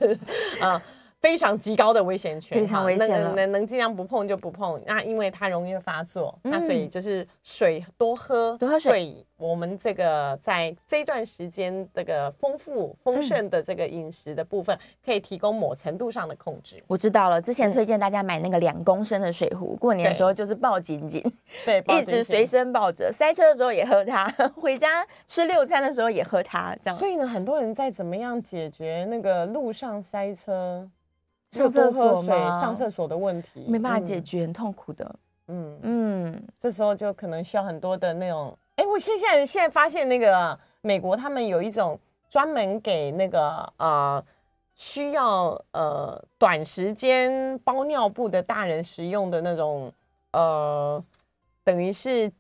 [0.62, 0.74] 啊。
[0.80, 0.82] 呃
[1.22, 4.82] 非常极高的危险群，非常危险，能能能尽量不碰就不碰。
[4.86, 9.26] 那因为它容易发作，嗯、那所以就是水多喝，多喝水。
[9.38, 16.76] 我们这个在这一段时间这个丰富丰盛的这个饮食的部分，嗯、可以提供某程度上的控制。
[16.88, 21.24] 我知道了，之前推荐大家买那个两公升的水壶，过年的时候就是抱紧紧，
[21.66, 24.28] 对， 一直随身抱着，塞车的时候也喝它，
[24.60, 27.00] 回家吃六餐的时候也喝它，这样。
[27.00, 30.86] 所以呢，很多人在怎么样解决那个路上塞车？
[31.52, 32.62] 上厕所吗？
[32.62, 35.16] 上厕所的问题没办法解决，很痛苦的。
[35.48, 38.56] 嗯嗯，这时候就可能需要很多的那种。
[38.76, 44.24] 哎，我现在现在发现那个美国他们有一种专门给那个呃
[44.76, 49.92] 需要呃短时间包尿布的大人使用的那种
[50.32, 51.04] 呃，
[51.64, 52.32] 等于是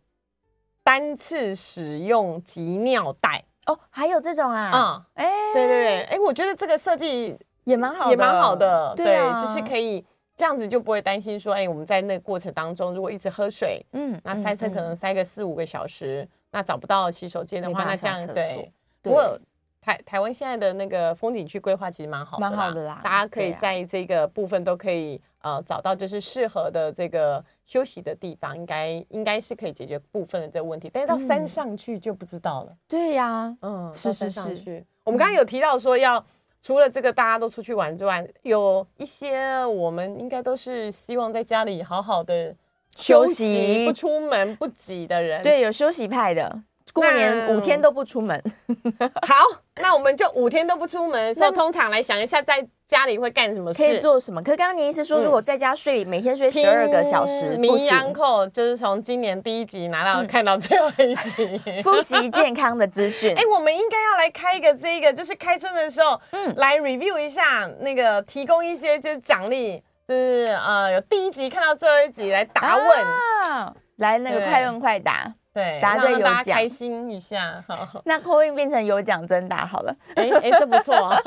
[0.84, 4.72] 单次使用集尿袋哦，还有这种啊？
[5.16, 7.38] 嗯，哎、欸，对对对，哎、欸，我觉得这个设计
[7.70, 10.06] 也蛮好，也蛮好的，对，啊、对，就是可以。
[10.40, 18.72] 这样子就不会担心说，哎，我们在那个过程当中，如果一直喝水，嗯，那塞车可能塞个四五个小时，嗯、那找不到洗手间的话，那这样对。
[19.04, 19.38] 对不过
[19.82, 23.02] 台台湾现在的那个风景区规划其实蛮好的，蛮好的啦。
[23.04, 30.90] 大家可以在这个部分都可以、啊、呃找到就是适合的这个休息的地方，应该应该是可以解决部分的这个问题。
[30.94, 32.72] 但是到山上去就不知道了。
[32.72, 34.56] 嗯、对呀、啊，嗯，是是是。
[34.56, 36.26] 是我们刚刚有提到说要。
[36.62, 42.56] 除了这个大家都出去玩之外，有一些我们应该都是希望在家里好好的
[42.96, 45.42] 休息，休息不出门不挤的人。
[45.42, 46.64] 对，有休息派的，
[46.94, 48.42] 过年五天都不出门。
[49.28, 49.36] 好，
[49.76, 51.34] 那我们就五天都不出门。
[51.38, 53.86] 那通常来想一下，在家里会干什么事？
[53.86, 54.42] 可以做什么？
[54.42, 57.90] 可是刚刚您是说，如果在家睡，嗯、每天睡十二个小时，不行。
[57.90, 63.32] Uncle 就是从今年第一集拿到、嗯、看到最后一集， 复习健康的资讯。
[63.38, 75.32] 哎、欸，我们应该要来开一个这个，就是开春的时候，嗯，来 review 一下那个，提供一些就是奖励，就是呃，有第一集看到最后一集来答问，啊、来那个快问快答。
[75.52, 77.64] 对，答对有奖，开心一下。
[77.68, 79.96] 好， 那 call in 变成有奖征答好了。
[80.16, 81.18] 哎哎，这不错 啊。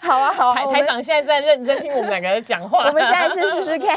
[0.00, 2.86] 好啊好啊，台台长现在在认真听我们两个人讲话。
[2.86, 3.96] 我们下一次试试看。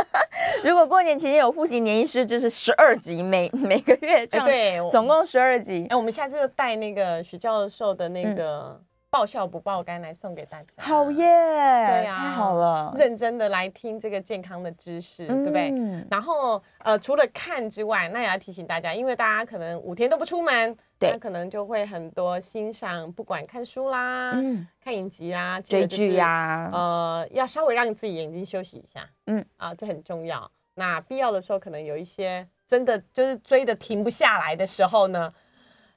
[0.64, 4.46] 如果过年期间有复习年医师，就是十二集，每每个月这样。
[4.46, 5.86] 对，总共十二集。
[5.90, 8.80] 哎，我们下次就带那个许教授的那个。
[9.10, 11.24] 爆笑不爆肝来送给大家，好耶！
[11.24, 16.06] 对呀、啊，太好了，认真的来听这个健康的知识，嗯、对不对？
[16.08, 30.48] 然后呃，除了看之外，那也要提醒大家，因为大家可能五天都不出门，对，那可能就会很多欣赏，不管看书啦、嗯、看影集啦、追剧呀，呃，要稍微让自己眼睛休息一下，嗯啊，这很重要。
[30.74, 35.34] 那必要的时候，可能有一些真的就是追的停不下来的时候呢。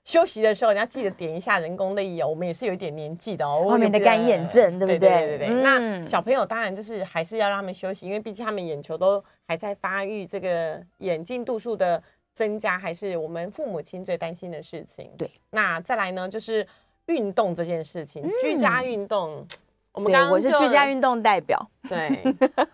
[0.03, 2.23] 休息的时候，你要记得点一下人工泪液。
[2.23, 4.99] 我们也是有一点年纪的哦，后面的干眼症，对不对？
[4.99, 12.01] 对对对对，对、嗯、那小朋友当然就是还是要让他们休息，因为毕竟他们眼球都还在发育，这个眼镜度数的
[12.33, 15.09] 增加还是我们父母亲最担心的事情。
[15.17, 16.67] 对，那再来呢，就是
[17.05, 19.45] 运动这件事情，嗯、居家运动。
[19.93, 21.69] 我们刚刚我是居家运动代表。
[21.87, 22.19] 对，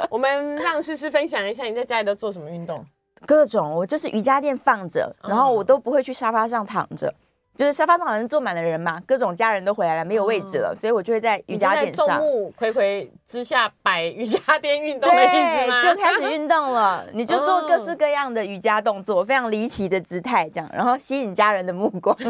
[0.10, 2.84] 我们让诗诗分享一下你在家里都做什么运动。
[3.26, 7.16] 各种，我就是瑜伽垫放着，然后我都不会去沙发上躺着，嗯、
[7.58, 12.08] 就是沙发上好像坐满了人嘛，各种家人都回来了，没有位置了，嗯、所以我就会在瑜伽垫上。
[12.08, 15.82] 众目睽睽之下摆瑜伽垫运动的意思吗？
[15.82, 22.16] 对，就开始运动了， 你就做各式各样的瑜伽动作，非常离奇的姿态，这样，然后吸引家人的目光。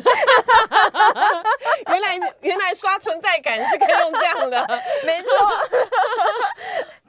[1.89, 4.67] 原来原来刷存在感是可以用这样的，
[5.05, 5.29] 没错。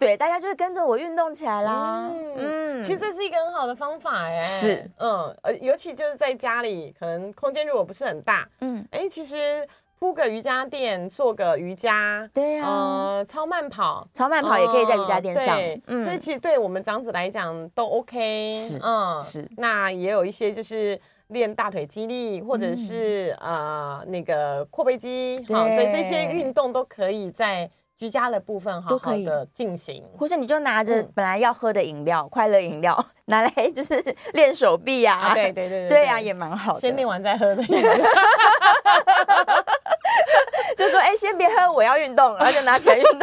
[0.01, 2.11] 对，大家就会跟着我运动起来啦。
[2.37, 4.41] 嗯，其实这是一个很好的方法哎。
[4.41, 15.55] 是，嗯，呃，尤其就是在家里，可能空间如果不是很大，嗯，哎，其实铺个瑜伽垫，做个瑜伽，对呀，呃，超慢跑，超慢跑也可以在瑜伽垫上。
[15.55, 18.53] 对，这其实对我们长者来讲都 OK。
[18.53, 19.47] 是，嗯，是。
[19.59, 27.71] 那也有一些就是练大腿肌力，或者是呃那个阔背肌，好，所以这些运动都可以在。
[28.01, 36.81] 居家的部分好好的进行，或者你就拿着本来要喝的饮料，快乐饮料拿来 就是练手臂呀，对对对 对呀，也蛮好的。
[36.81, 37.93] 先练完再喝的饮料，
[40.75, 43.21] 就说哎，先别喝，我要运动，然后就拿起来运动。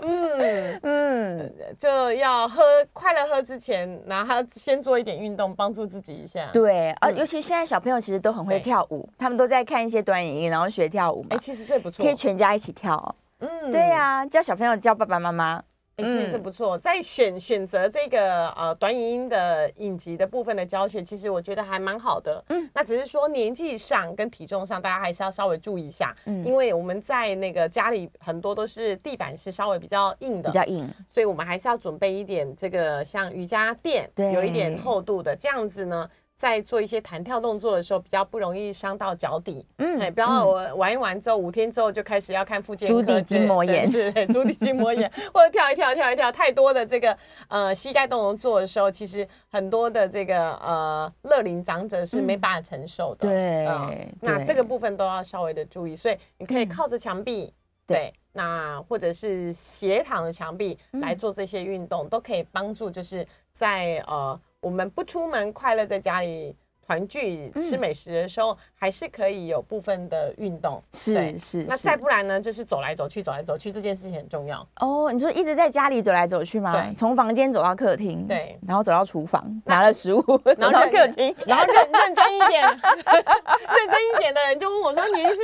[0.00, 2.62] 嗯嗯，就要喝
[2.94, 6.48] 快乐喝之前，然后先做一点运动，帮助自己一下。
[6.54, 11.28] 对啊，尤其现在小朋友其实都很会跳舞，他们都在看一些短影音，然后学跳舞嘛。
[11.32, 13.14] 哎，其实这不错，可以全家一起跳。
[13.40, 15.62] 嗯，对呀、啊，教小朋友教爸爸妈妈，
[15.96, 16.76] 其实这不错。
[16.78, 22.44] 在选选择这个呃短影音的影集的部分的教学，其实我觉得还蛮好的。
[22.48, 26.14] 嗯，那只是说年纪上跟体重上，大家还是要稍微注意一下。
[26.26, 36.08] 嗯，因为我们在那个家里很多都是地板是稍微比较硬的，比较硬，所以我们还是要准备一点这个像瑜伽垫，对，有一点厚度的，这样子呢。
[36.38, 39.66] 在做一些弹跳动作的时候，比较不容易伤到脚底。
[39.78, 42.94] 嗯，哎，不要我玩一玩之后，五天之后就开始要看附件科。
[43.02, 47.18] 足底筋膜炎，对对，足底筋膜炎，或者跳一跳，跳一跳，太多的这个
[47.48, 53.28] 呃膝盖动作做的时候，其实很多的这个呃乐龄长者是没办法承受的。
[53.28, 55.96] 对，那这个部分都要稍微的注意。
[55.96, 57.52] 所以你可以靠着墙壁，
[57.84, 64.40] 对，那或者是斜躺的墙壁来做这些运动，都可以帮助，就是在呃。
[64.60, 66.54] 我们不出门，快乐在家里
[66.84, 70.82] 团聚吃美食的时候，嗯、还是可以有部分的运动。
[70.92, 71.64] 是是，是。
[71.68, 74.66] 那再不然呢，就是走来走去，走来走去这件事情很重要。
[74.80, 76.72] 哦，你说一直在家里走来走去吗？
[76.72, 80.22] 对，从房间走到客厅，对，然后走到厨房，拿了食物，
[80.58, 85.36] 然后到客厅， 然后认认真一点， 认真一点的人就问我说：“你是？”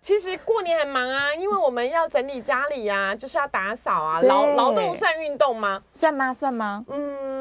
[0.00, 4.20] 其实过年很忙啊，因为我们要整理家里呀、啊，就是要打扫啊。
[4.20, 5.82] 劳劳动算运动吗？
[5.90, 6.32] 算吗？
[6.32, 6.84] 算吗？
[6.88, 7.37] 嗯，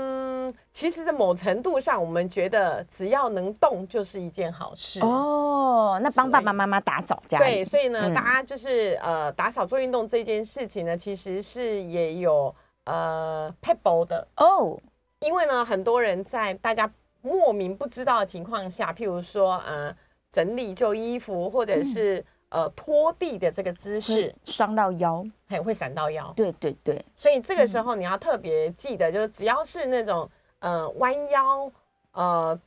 [0.71, 4.99] 其实，在某程度上，我们觉得只要能动就是一件好事。
[5.01, 7.45] 哦，那帮爸爸妈妈打扫家里。
[7.45, 12.53] 对，所以呢，嗯、大家就是呃，打扫做运动这件事情呢，其实是也有
[12.85, 14.79] 呃 pebble 的哦。
[15.19, 16.91] 因为呢，很多人在大家
[17.21, 19.95] 莫名不知道的情况下，譬如说呃，
[20.31, 22.25] 整理旧衣服，或者是、嗯。
[22.49, 26.31] 呃，拖地的这个姿势伤到腰，还会闪到腰。
[26.33, 30.29] 对对对，所以这个时候你要特别记得，就是只要是那种
[30.59, 31.71] 呃弯腰、
[32.13, 32.59] 呃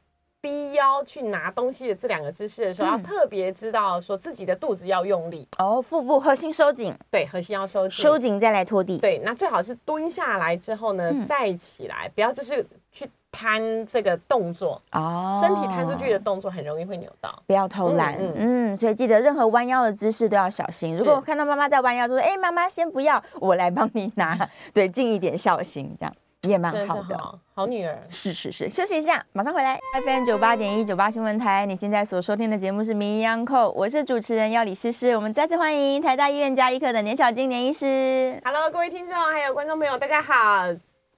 [0.42, 8.96] 低腰去拿东西的这两个姿势的时候，嗯、要特别知道说自己的肚子要用力哦，腹部核心收紧，对，核心要收紧，收紧再来拖地。
[8.98, 13.08] 对，那最好是蹲下来之后呢，嗯、再起来，不要就是去。
[13.32, 18.16] 摊这个动作哦，身体摊出去的动作很容易会扭到，不要偷懒。
[18.18, 18.34] 嗯，
[18.72, 20.92] 嗯，所以记得任何弯腰的姿势都要小心。
[20.96, 24.36] 如果看到妈妈在弯腰，就说：“哎，妈妈先不要，我来帮你拿。”
[24.74, 26.12] 对，尽一点孝心，这样
[26.48, 27.18] 也蛮好的。
[27.18, 27.98] 好，好女儿。
[28.08, 29.78] 是是是，休息一下，马上回来。
[30.04, 35.14] FM 九八点一九八新闻台，你现在所收听的节目是《名医央叩》，我是主持人要李诗诗。
[35.14, 38.40] 我们再次欢迎台大医院加医科的年小金年医师。
[38.44, 40.68] Hello，各位听众还有观众朋友，大家好。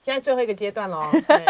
[0.04, 1.00] 现在最后一个阶段喽，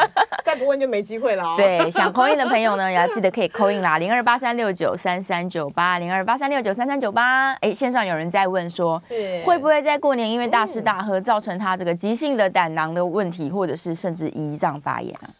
[0.44, 1.57] 再不问就没机会了。
[1.57, 7.55] 对，想 call in 的朋友呢，也要记得可以 call in 啦， 零二八三六九三三九八，零二八三六九三三九八。
[7.62, 15.30] 哎，线上有人在问说，是会不会在过年因为大吃大喝，造成他这个急性的胆囊的问题，或者是甚至胰脏发炎啊？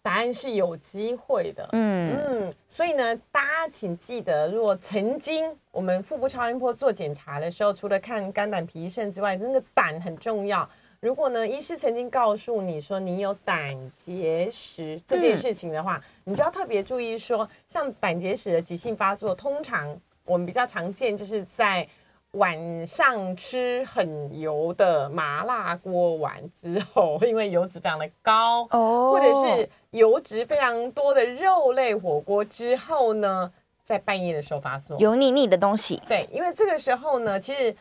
[0.00, 1.68] 答案是有机会的。
[1.72, 10.66] 嗯嗯，所以呢，大家请记得，如果曾经我们腹部超音波做检查的时候，除了看肝胆脾肾之外，那个胆很重要。
[11.04, 19.94] 如果呢，医师曾经告诉你说你有胆结石这件事情的话，嗯、你就要特别注意说，像胆结石的急性发作，通常
[20.24, 21.86] 我们比较常见就是在
[22.30, 33.52] 晚上吃很油的麻辣锅完之后，因为油脂非常的高，哦，或者是油脂非常多的肉类火锅之后呢，
[33.84, 37.76] 在半夜的时候发作，油腻腻的东西，对，因为这个时候呢，其实。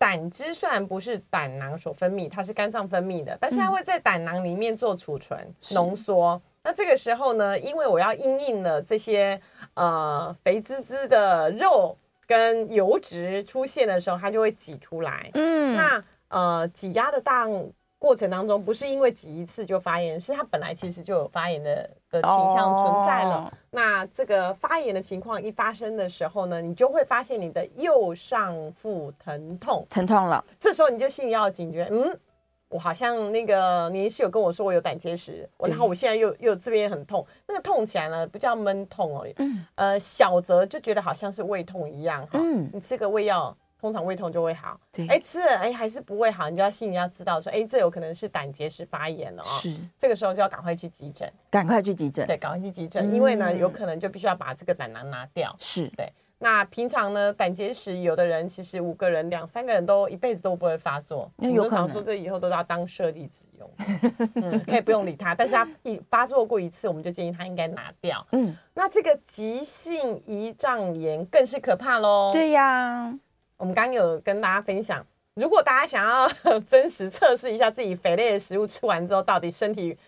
[0.00, 5.38] 胆汁虽然不是胆囊所分泌，它是肝脏分泌的，但是它会在胆囊里面做储存、
[5.72, 6.42] 浓缩、嗯。
[6.62, 9.38] 那这个时候呢，因为我要因应了这些
[9.74, 11.94] 呃肥滋滋的肉
[12.26, 15.30] 跟油脂出现的时候，它就会挤出来。
[15.34, 17.46] 嗯，那呃挤压的大
[18.00, 23.36] 过程当中，不是因为挤一次就发炎，是它本来其实就有发炎的的倾向存在了。
[23.36, 30.42] 哦、那这个发炎的情况一发生的时候呢，你就会发现你的右上腹疼痛，疼痛了。
[30.58, 32.18] 这时候你就心里要警觉，嗯，
[32.70, 43.54] 我好像那个你是有跟我说我有胆结石，我然后我现在又又这边很痛，那个痛起来呢不叫闷痛哦，嗯，呃，小则就觉得好像是胃痛一样哈，嗯，你吃个胃药。
[43.80, 55.88] 通常胃痛就会好，对，哎，吃了哎还是不会好，你就要心里要知道说，哎，这有可能是胆结石发炎了哦，是，这个时候就要赶快去急诊，赶快去急诊，对，赶快去急诊，因为呢，有可能就必须要把这个胆囊拿掉，是。
[55.96, 56.12] 对。
[56.42, 61.86] 那平常呢，胆结石有的人其实五个人两三个人都一辈子都不会发作，那有可能。
[61.86, 63.70] 说这以后都要当舍利子用，
[64.36, 73.14] 嗯，可以不用理他，但是他一发作过一次，我们就建议他应该拿掉，嗯，那这个急性胰脏炎更是可怕喽，对呀。
[73.60, 75.04] 我们刚刚有跟大家分享，
[75.34, 79.98] 如果大家想要 真实测试一下自己肥类的食物吃完之后，到底身体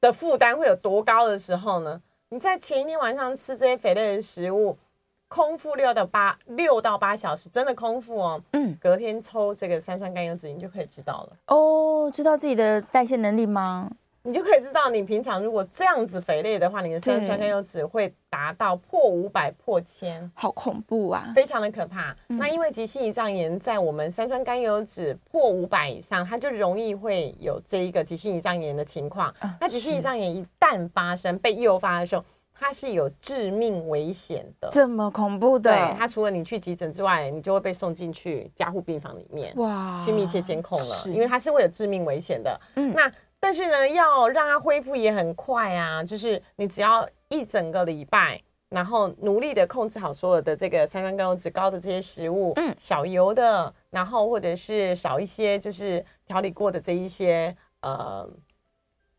[0.00, 2.00] 的负担会有多高的时候呢？
[2.28, 4.78] 你在前一天晚上吃这些肥类的食物，
[5.26, 8.40] 空腹六到八六到八小时，真的空腹哦。
[8.52, 11.36] 嗯，隔天抽这个三酸甘油酯，你就可以知道了。
[11.46, 13.90] 哦，知道自己的代谢能力吗？
[14.22, 22.14] 你就可以知道，你平常如果这样子肥类的话，你的三酸甘油酯会达到破五百、破千，好恐怖啊，非常的可怕。
[22.28, 29.34] 嗯、那因为急性胰脏炎，在我们三酸甘油酯破五百以上，它就容易会有这一个急性胰脏炎的情况。
[29.38, 35.70] 啊、那急性胰脏炎一旦发生被诱发的时候，它是有致命危险的，这么恐怖的。
[35.72, 42.60] 对，它除了你去急诊之外，你就会被送进去加护病房里面，哇，去密切监控了，因为它是会有致命危险的。
[42.76, 43.10] 嗯，那。
[43.50, 58.24] 但是呢，要让它恢复也很快啊，就是你只要一整个礼拜，然后努力的控制好所有的这个三酸甘油脂高的这些食物，嗯，少油的，然后或者是少一些就是调理过的这一些呃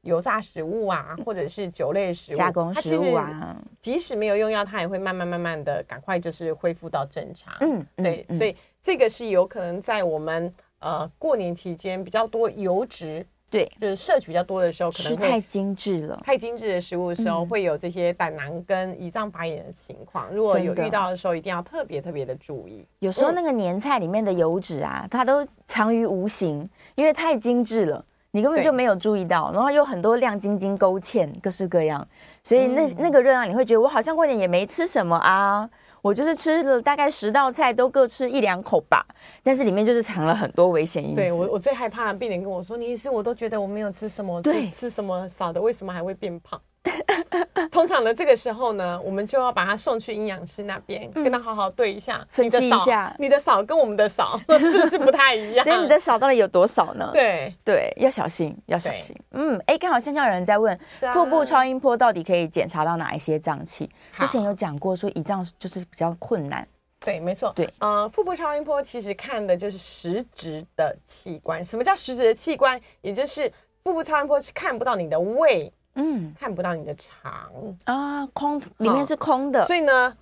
[0.03, 7.53] 油炸食物啊，或者是酒类食物、加工食物啊，即使没有用药，它也会慢慢慢慢的赶快就是恢复到正常。
[7.59, 13.27] 嗯，对，嗯、所以这个是有可能在我们呃过年期间比较多油脂。
[13.51, 16.17] 对，就是摄取比较多的时候，可能太精致了。
[16.23, 20.33] 太精致的食物的时候，会有这些胆囊跟胰脏发炎的情况。
[20.33, 22.85] 如果有遇到的时候，一定要特别特别的注意。
[22.99, 29.51] 有时候那个年菜里面的油脂啊，它都藏于无形，因为太精致了，你根本就没有注意到。
[29.51, 32.07] 然后有很多亮晶晶勾芡，各式各样，
[32.41, 35.69] 所以那那个热量，你会觉得我好像过年也没吃什么啊。
[36.01, 39.05] 我就是吃了大概十道菜，都各吃一两口吧，
[39.43, 41.15] 但是里面就是藏了很多危险因素。
[41.15, 46.59] 对，我，我最害怕的病人跟我说：“你医师，我都觉得我没有吃什么，对，吃什么少的，为什么还会变胖？”
[47.71, 55.63] 通常呢这个时候呢，我们就要把他送去营养师那边，嗯、跟他好好对一下，分析一下你的少跟我们的少 是不是不太一样？
[55.63, 57.11] 所以你的少到底有多少呢？
[57.13, 59.15] 对对，要小心，要小心。
[59.29, 63.87] 嗯，哎，刚好线上有人在问，啊、腹部超音波到底可以检查到哪一些脏器？
[64.25, 66.67] 之前有讲过，说胰脏就是比较困难。
[66.99, 67.51] 对，没错。
[67.55, 71.65] 对，呃，腹部超音波其实看的就是实质的器官。
[71.65, 72.79] 什么叫实质的器官？
[73.01, 73.51] 也就是
[73.83, 75.73] 腹部超音波是看不到你的胃。
[75.95, 77.51] 嗯，看不到你的肠
[77.83, 80.15] 啊，空里面是空的，所以呢，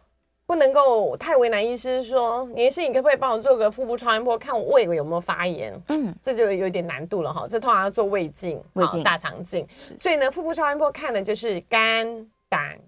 [0.47, 5.79] 不能够太为难医师说，医师你可不可以帮我做个腹部超音波，看我胃有没有发炎？
[5.89, 9.67] 嗯，这就有点难度了哈，这通常要做胃镜、胃镜、大肠镜。
[9.75, 12.79] 所以呢，腹部超音波看的就是肝、胆、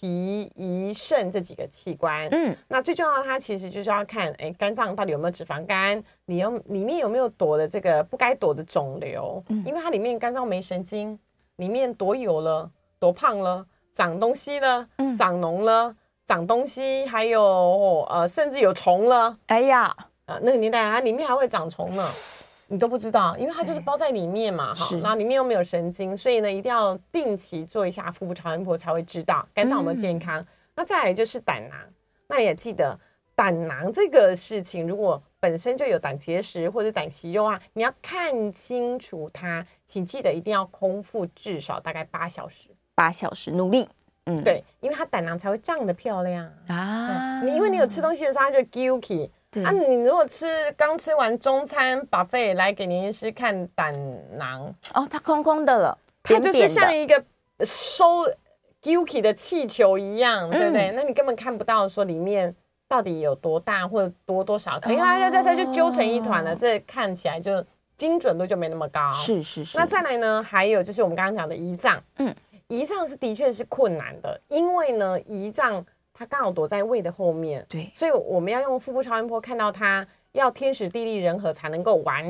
[0.00, 2.26] 脾、胰、肾这几个器官。
[2.32, 9.40] 嗯，那最重要的，它其实就是要看，哎，肝脏到底有没有脂肪肝，你有里面有没有躲的这个不该躲的肿瘤？
[9.48, 11.16] 嗯，因为它里面肝脏没神经。
[11.58, 12.68] 里面躲油了，
[12.98, 13.64] 躲胖了，
[13.94, 15.94] 长东西了，嗯、长脓了，
[16.26, 19.38] 长东西，还有呃，甚至有虫了。
[19.46, 22.02] 哎呀，呃，那个年代它里面还会长虫呢，
[22.74, 30.40] 你都不知道，因为它就是包在里面嘛，哈、欸，然后里面又没有神经，所以呢，一定要定期做一下腹部超音波才会知道肝脏有没有健康。
[30.40, 31.78] 嗯、那再来就是胆囊，
[32.26, 32.98] 那也记得
[33.36, 39.64] 胆囊这个事情，如果本身就有胆结石或者胆息肉啊，你要看清楚它。
[39.86, 43.88] 请记得一定要空腹至少大概八小时，八小时努力，
[44.26, 47.40] 嗯，对，因为它胆囊才会胀得漂亮啊。
[47.42, 49.30] 你因为你有吃东西的时候，它就 guilty。
[49.54, 50.46] 对啊，你如果吃
[50.76, 53.94] 刚吃完中餐 buffet 来给您医师看胆
[54.36, 57.24] 囊，哦，它空空的了，它就是像一个
[57.60, 58.04] 收
[58.82, 60.90] guilty 的气球一样，对不对？
[60.96, 62.54] 那你根本看不到说里面
[62.88, 67.64] 到底有多大或者多多少克，因为它它它就揪成一团了，这看起来就。
[67.96, 69.78] 精准度就没那么高，是是是。
[69.78, 70.42] 那再来呢？
[70.42, 72.34] 还有就是我们刚刚讲的胰脏，嗯，
[72.66, 82.24] 胰脏是的确是困难的，因为呢，胰脏它刚好躲在胃的后面，对，所以我们要用腹部超音波看到它，要天时地利人和才能够完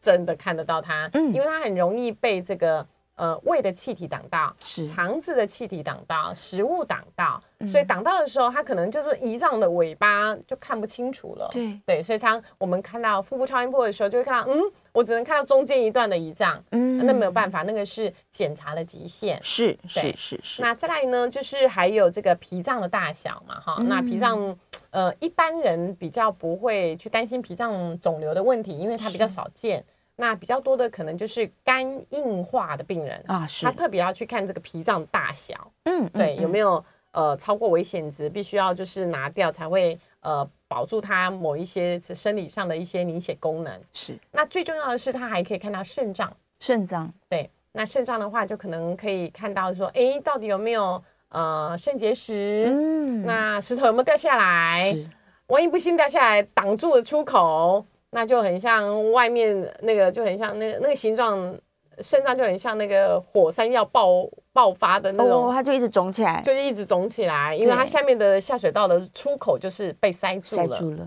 [0.00, 2.84] 整的看得到它，嗯，因为它很容易被这个。
[3.16, 11.48] 呃，胃的气体挡道，是肠子的气体挡道，食物挡道，嗯、所以挡道的时候，它可能就是胰脏的尾巴就看不清楚了。
[11.50, 14.60] 对对，所以常我们看到腹部超音波的时候，就会看到，嗯，
[14.92, 19.42] 我只能看到中间一段的胰脏，嗯，那没有办法，那个是检查的极限。
[19.42, 20.60] 是是是是。
[20.60, 24.54] 那再来呢，就是还有这个脾脏的大小嘛，哈，嗯、那脾脏，
[24.90, 29.82] 呃，一般人比较不会去担心脾脏肿瘤的问题，因为它比较少见。
[30.16, 43.80] 那比较多的可能就是肝硬化的病人啊，是他特别要去看这个脾脏大小，嗯，对，有没有呃超过危险值，必须要就是拿掉才会呃保住他某一些生理上的一些凝血功能。
[43.92, 52.64] 是，那最重要的是他还可以看到肾脏，肾脏，对，那肾脏的话就可能可以看到说，哎，到底有没有呃肾结石？
[52.68, 54.92] 嗯，那石头有没有掉下来？
[54.92, 55.06] 是，
[55.48, 57.84] 万一不幸掉下来，挡住了出口。
[58.16, 61.54] 那就很像外面那个，就很像那个那个形状，
[62.00, 70.66] 肾脏就很像那个火山要爆爆发的那种，哦，它就一直肿起来，就是一直肿起来，因为它下面的下水道的出口就是被塞住了。
[70.66, 71.06] 塞住了，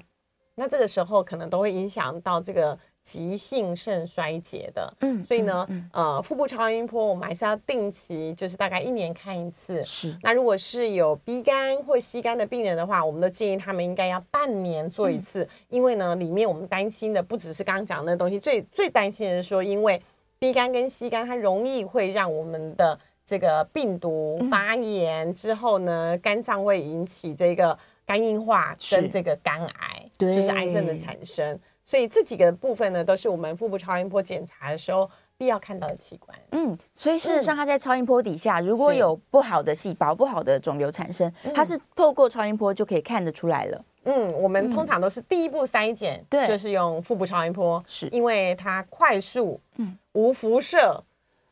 [0.54, 2.78] 那这个时候可能都会影响到这个。
[3.10, 9.84] 急性肾衰竭的，嗯，所以呢，嗯嗯、呃，腹部超音波我们还是要定期，就是大概一年看一次。
[9.84, 20.00] 是，那如果是有 B 肝或 C 肝的病人的话，我们都建议他们应该要半年做一次，嗯、因为呢，里面我们担心的不只是刚刚讲的那东西，最最担心的是说，因为
[20.38, 31.60] B 肝跟 C 肝它容易会让我们的这个病毒发炎之后呢，嗯、肝脏会引起这个肝硬化跟这个肝癌，对，就是癌症的产生。
[31.90, 35.10] 所以这几个部分呢，都是我们腹部超音波检查的时候
[35.40, 36.38] 必要看到的器官。
[36.52, 43.86] 嗯，所以事实上，它在超音波底下，如果有不好的细胞、不好的肿瘤产生，它是透过超音波就可以看得出来了。
[44.04, 51.04] 嗯，我们通常都是第一步筛检，对，就是用腹部超音波，是因为它快速，嗯，无辐射，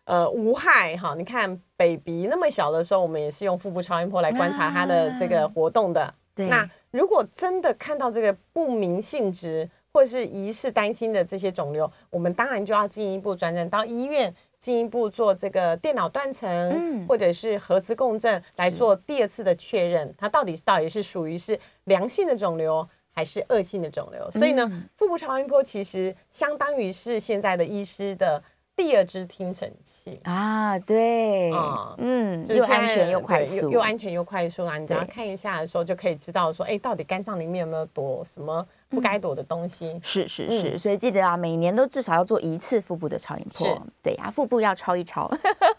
[0.05, 1.15] 呃无害哈。
[1.17, 6.03] 你看 baby 那么小的时候，我们也是用腹部超音波来观察它的这个活动的。
[6.03, 6.47] 啊、对。
[6.47, 9.67] 那如果真的看到这个不明性质
[9.97, 14.31] 或者是疑似担心的这些肿瘤，我们当然就要进一步转诊到医院。
[14.59, 24.29] 进一步做这个电脑断层，嗯，或者是核磁共振来做第二次的确认，它到底是到底是属于是良性的肿瘤还是恶性的肿瘤？
[24.31, 28.43] 所以呢，腹部超音波其实相当于是现在的医师的
[28.75, 31.51] 第二支听诊器啊，对，
[31.99, 34.79] 嗯，又安全又快速，又安全又快速啊！
[34.79, 39.99] 你只要看一下的时候，就可以知道说，哎，到底肝脏里面有没有躲什么不该躲的东西？
[40.01, 43.81] 是是是，所以记得啊，每年都至少要做一次腹部的超音波。
[44.01, 45.29] 对呀，腹部要超一超，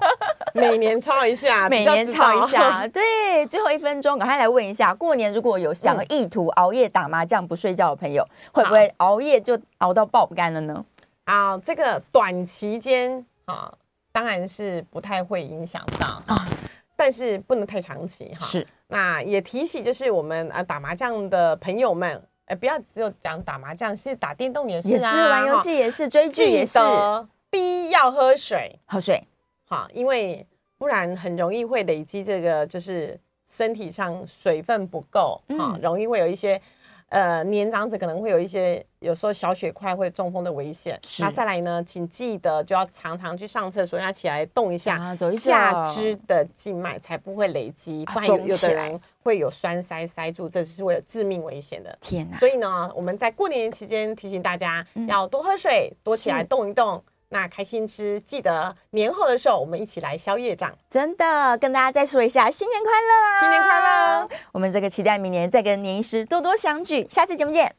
[0.54, 2.86] 每年超一下，每年超一下。
[2.88, 10.84] 对，最后一分钟，赶快来问一下，过年如果有想意图熬夜打麻将不睡觉的朋友，会不会熬夜就熬到爆肝了呢？
[11.24, 13.72] 啊，这个短期间啊，
[14.12, 16.48] 当然是不太会影响到啊，
[16.96, 18.46] 但是不能太长期哈。
[18.46, 26.78] 是，那也提醒就是我们啊打麻将的朋友们，哎，不要只有讲打麻将，是打电动也是啊，也是玩游戏也是，追剧也是。
[27.50, 29.22] 第一要喝水，喝水，
[29.66, 30.46] 好，因为
[30.76, 33.18] 不然很容易会累积这个，就是
[33.48, 36.60] 身体上水分不够啊，嗯、容易会有一些。
[37.10, 41.00] 呃，年长者可能会有一些，有时候小血块会中风的危险。
[41.02, 51.94] 是那再来呢，请记得就要常常去上厕所，要起来动一下，下，肢的静脉才不会累积，不然有有的人会有栓塞塞住，这是会有致命危险的。
[52.00, 52.38] 天哪！
[52.38, 57.04] 所以呢，我们在过年期间提醒大家要多喝水，嗯、多起来动一动。
[57.28, 60.74] 那开心吃，记得年后的时候我们一起来消业障。
[60.88, 63.40] 真的，跟大家再说一下，新年快乐啊！
[63.40, 64.28] 新年快乐！
[64.50, 67.70] 我们这个期待明年再跟年医师多多相聚，下次节目见，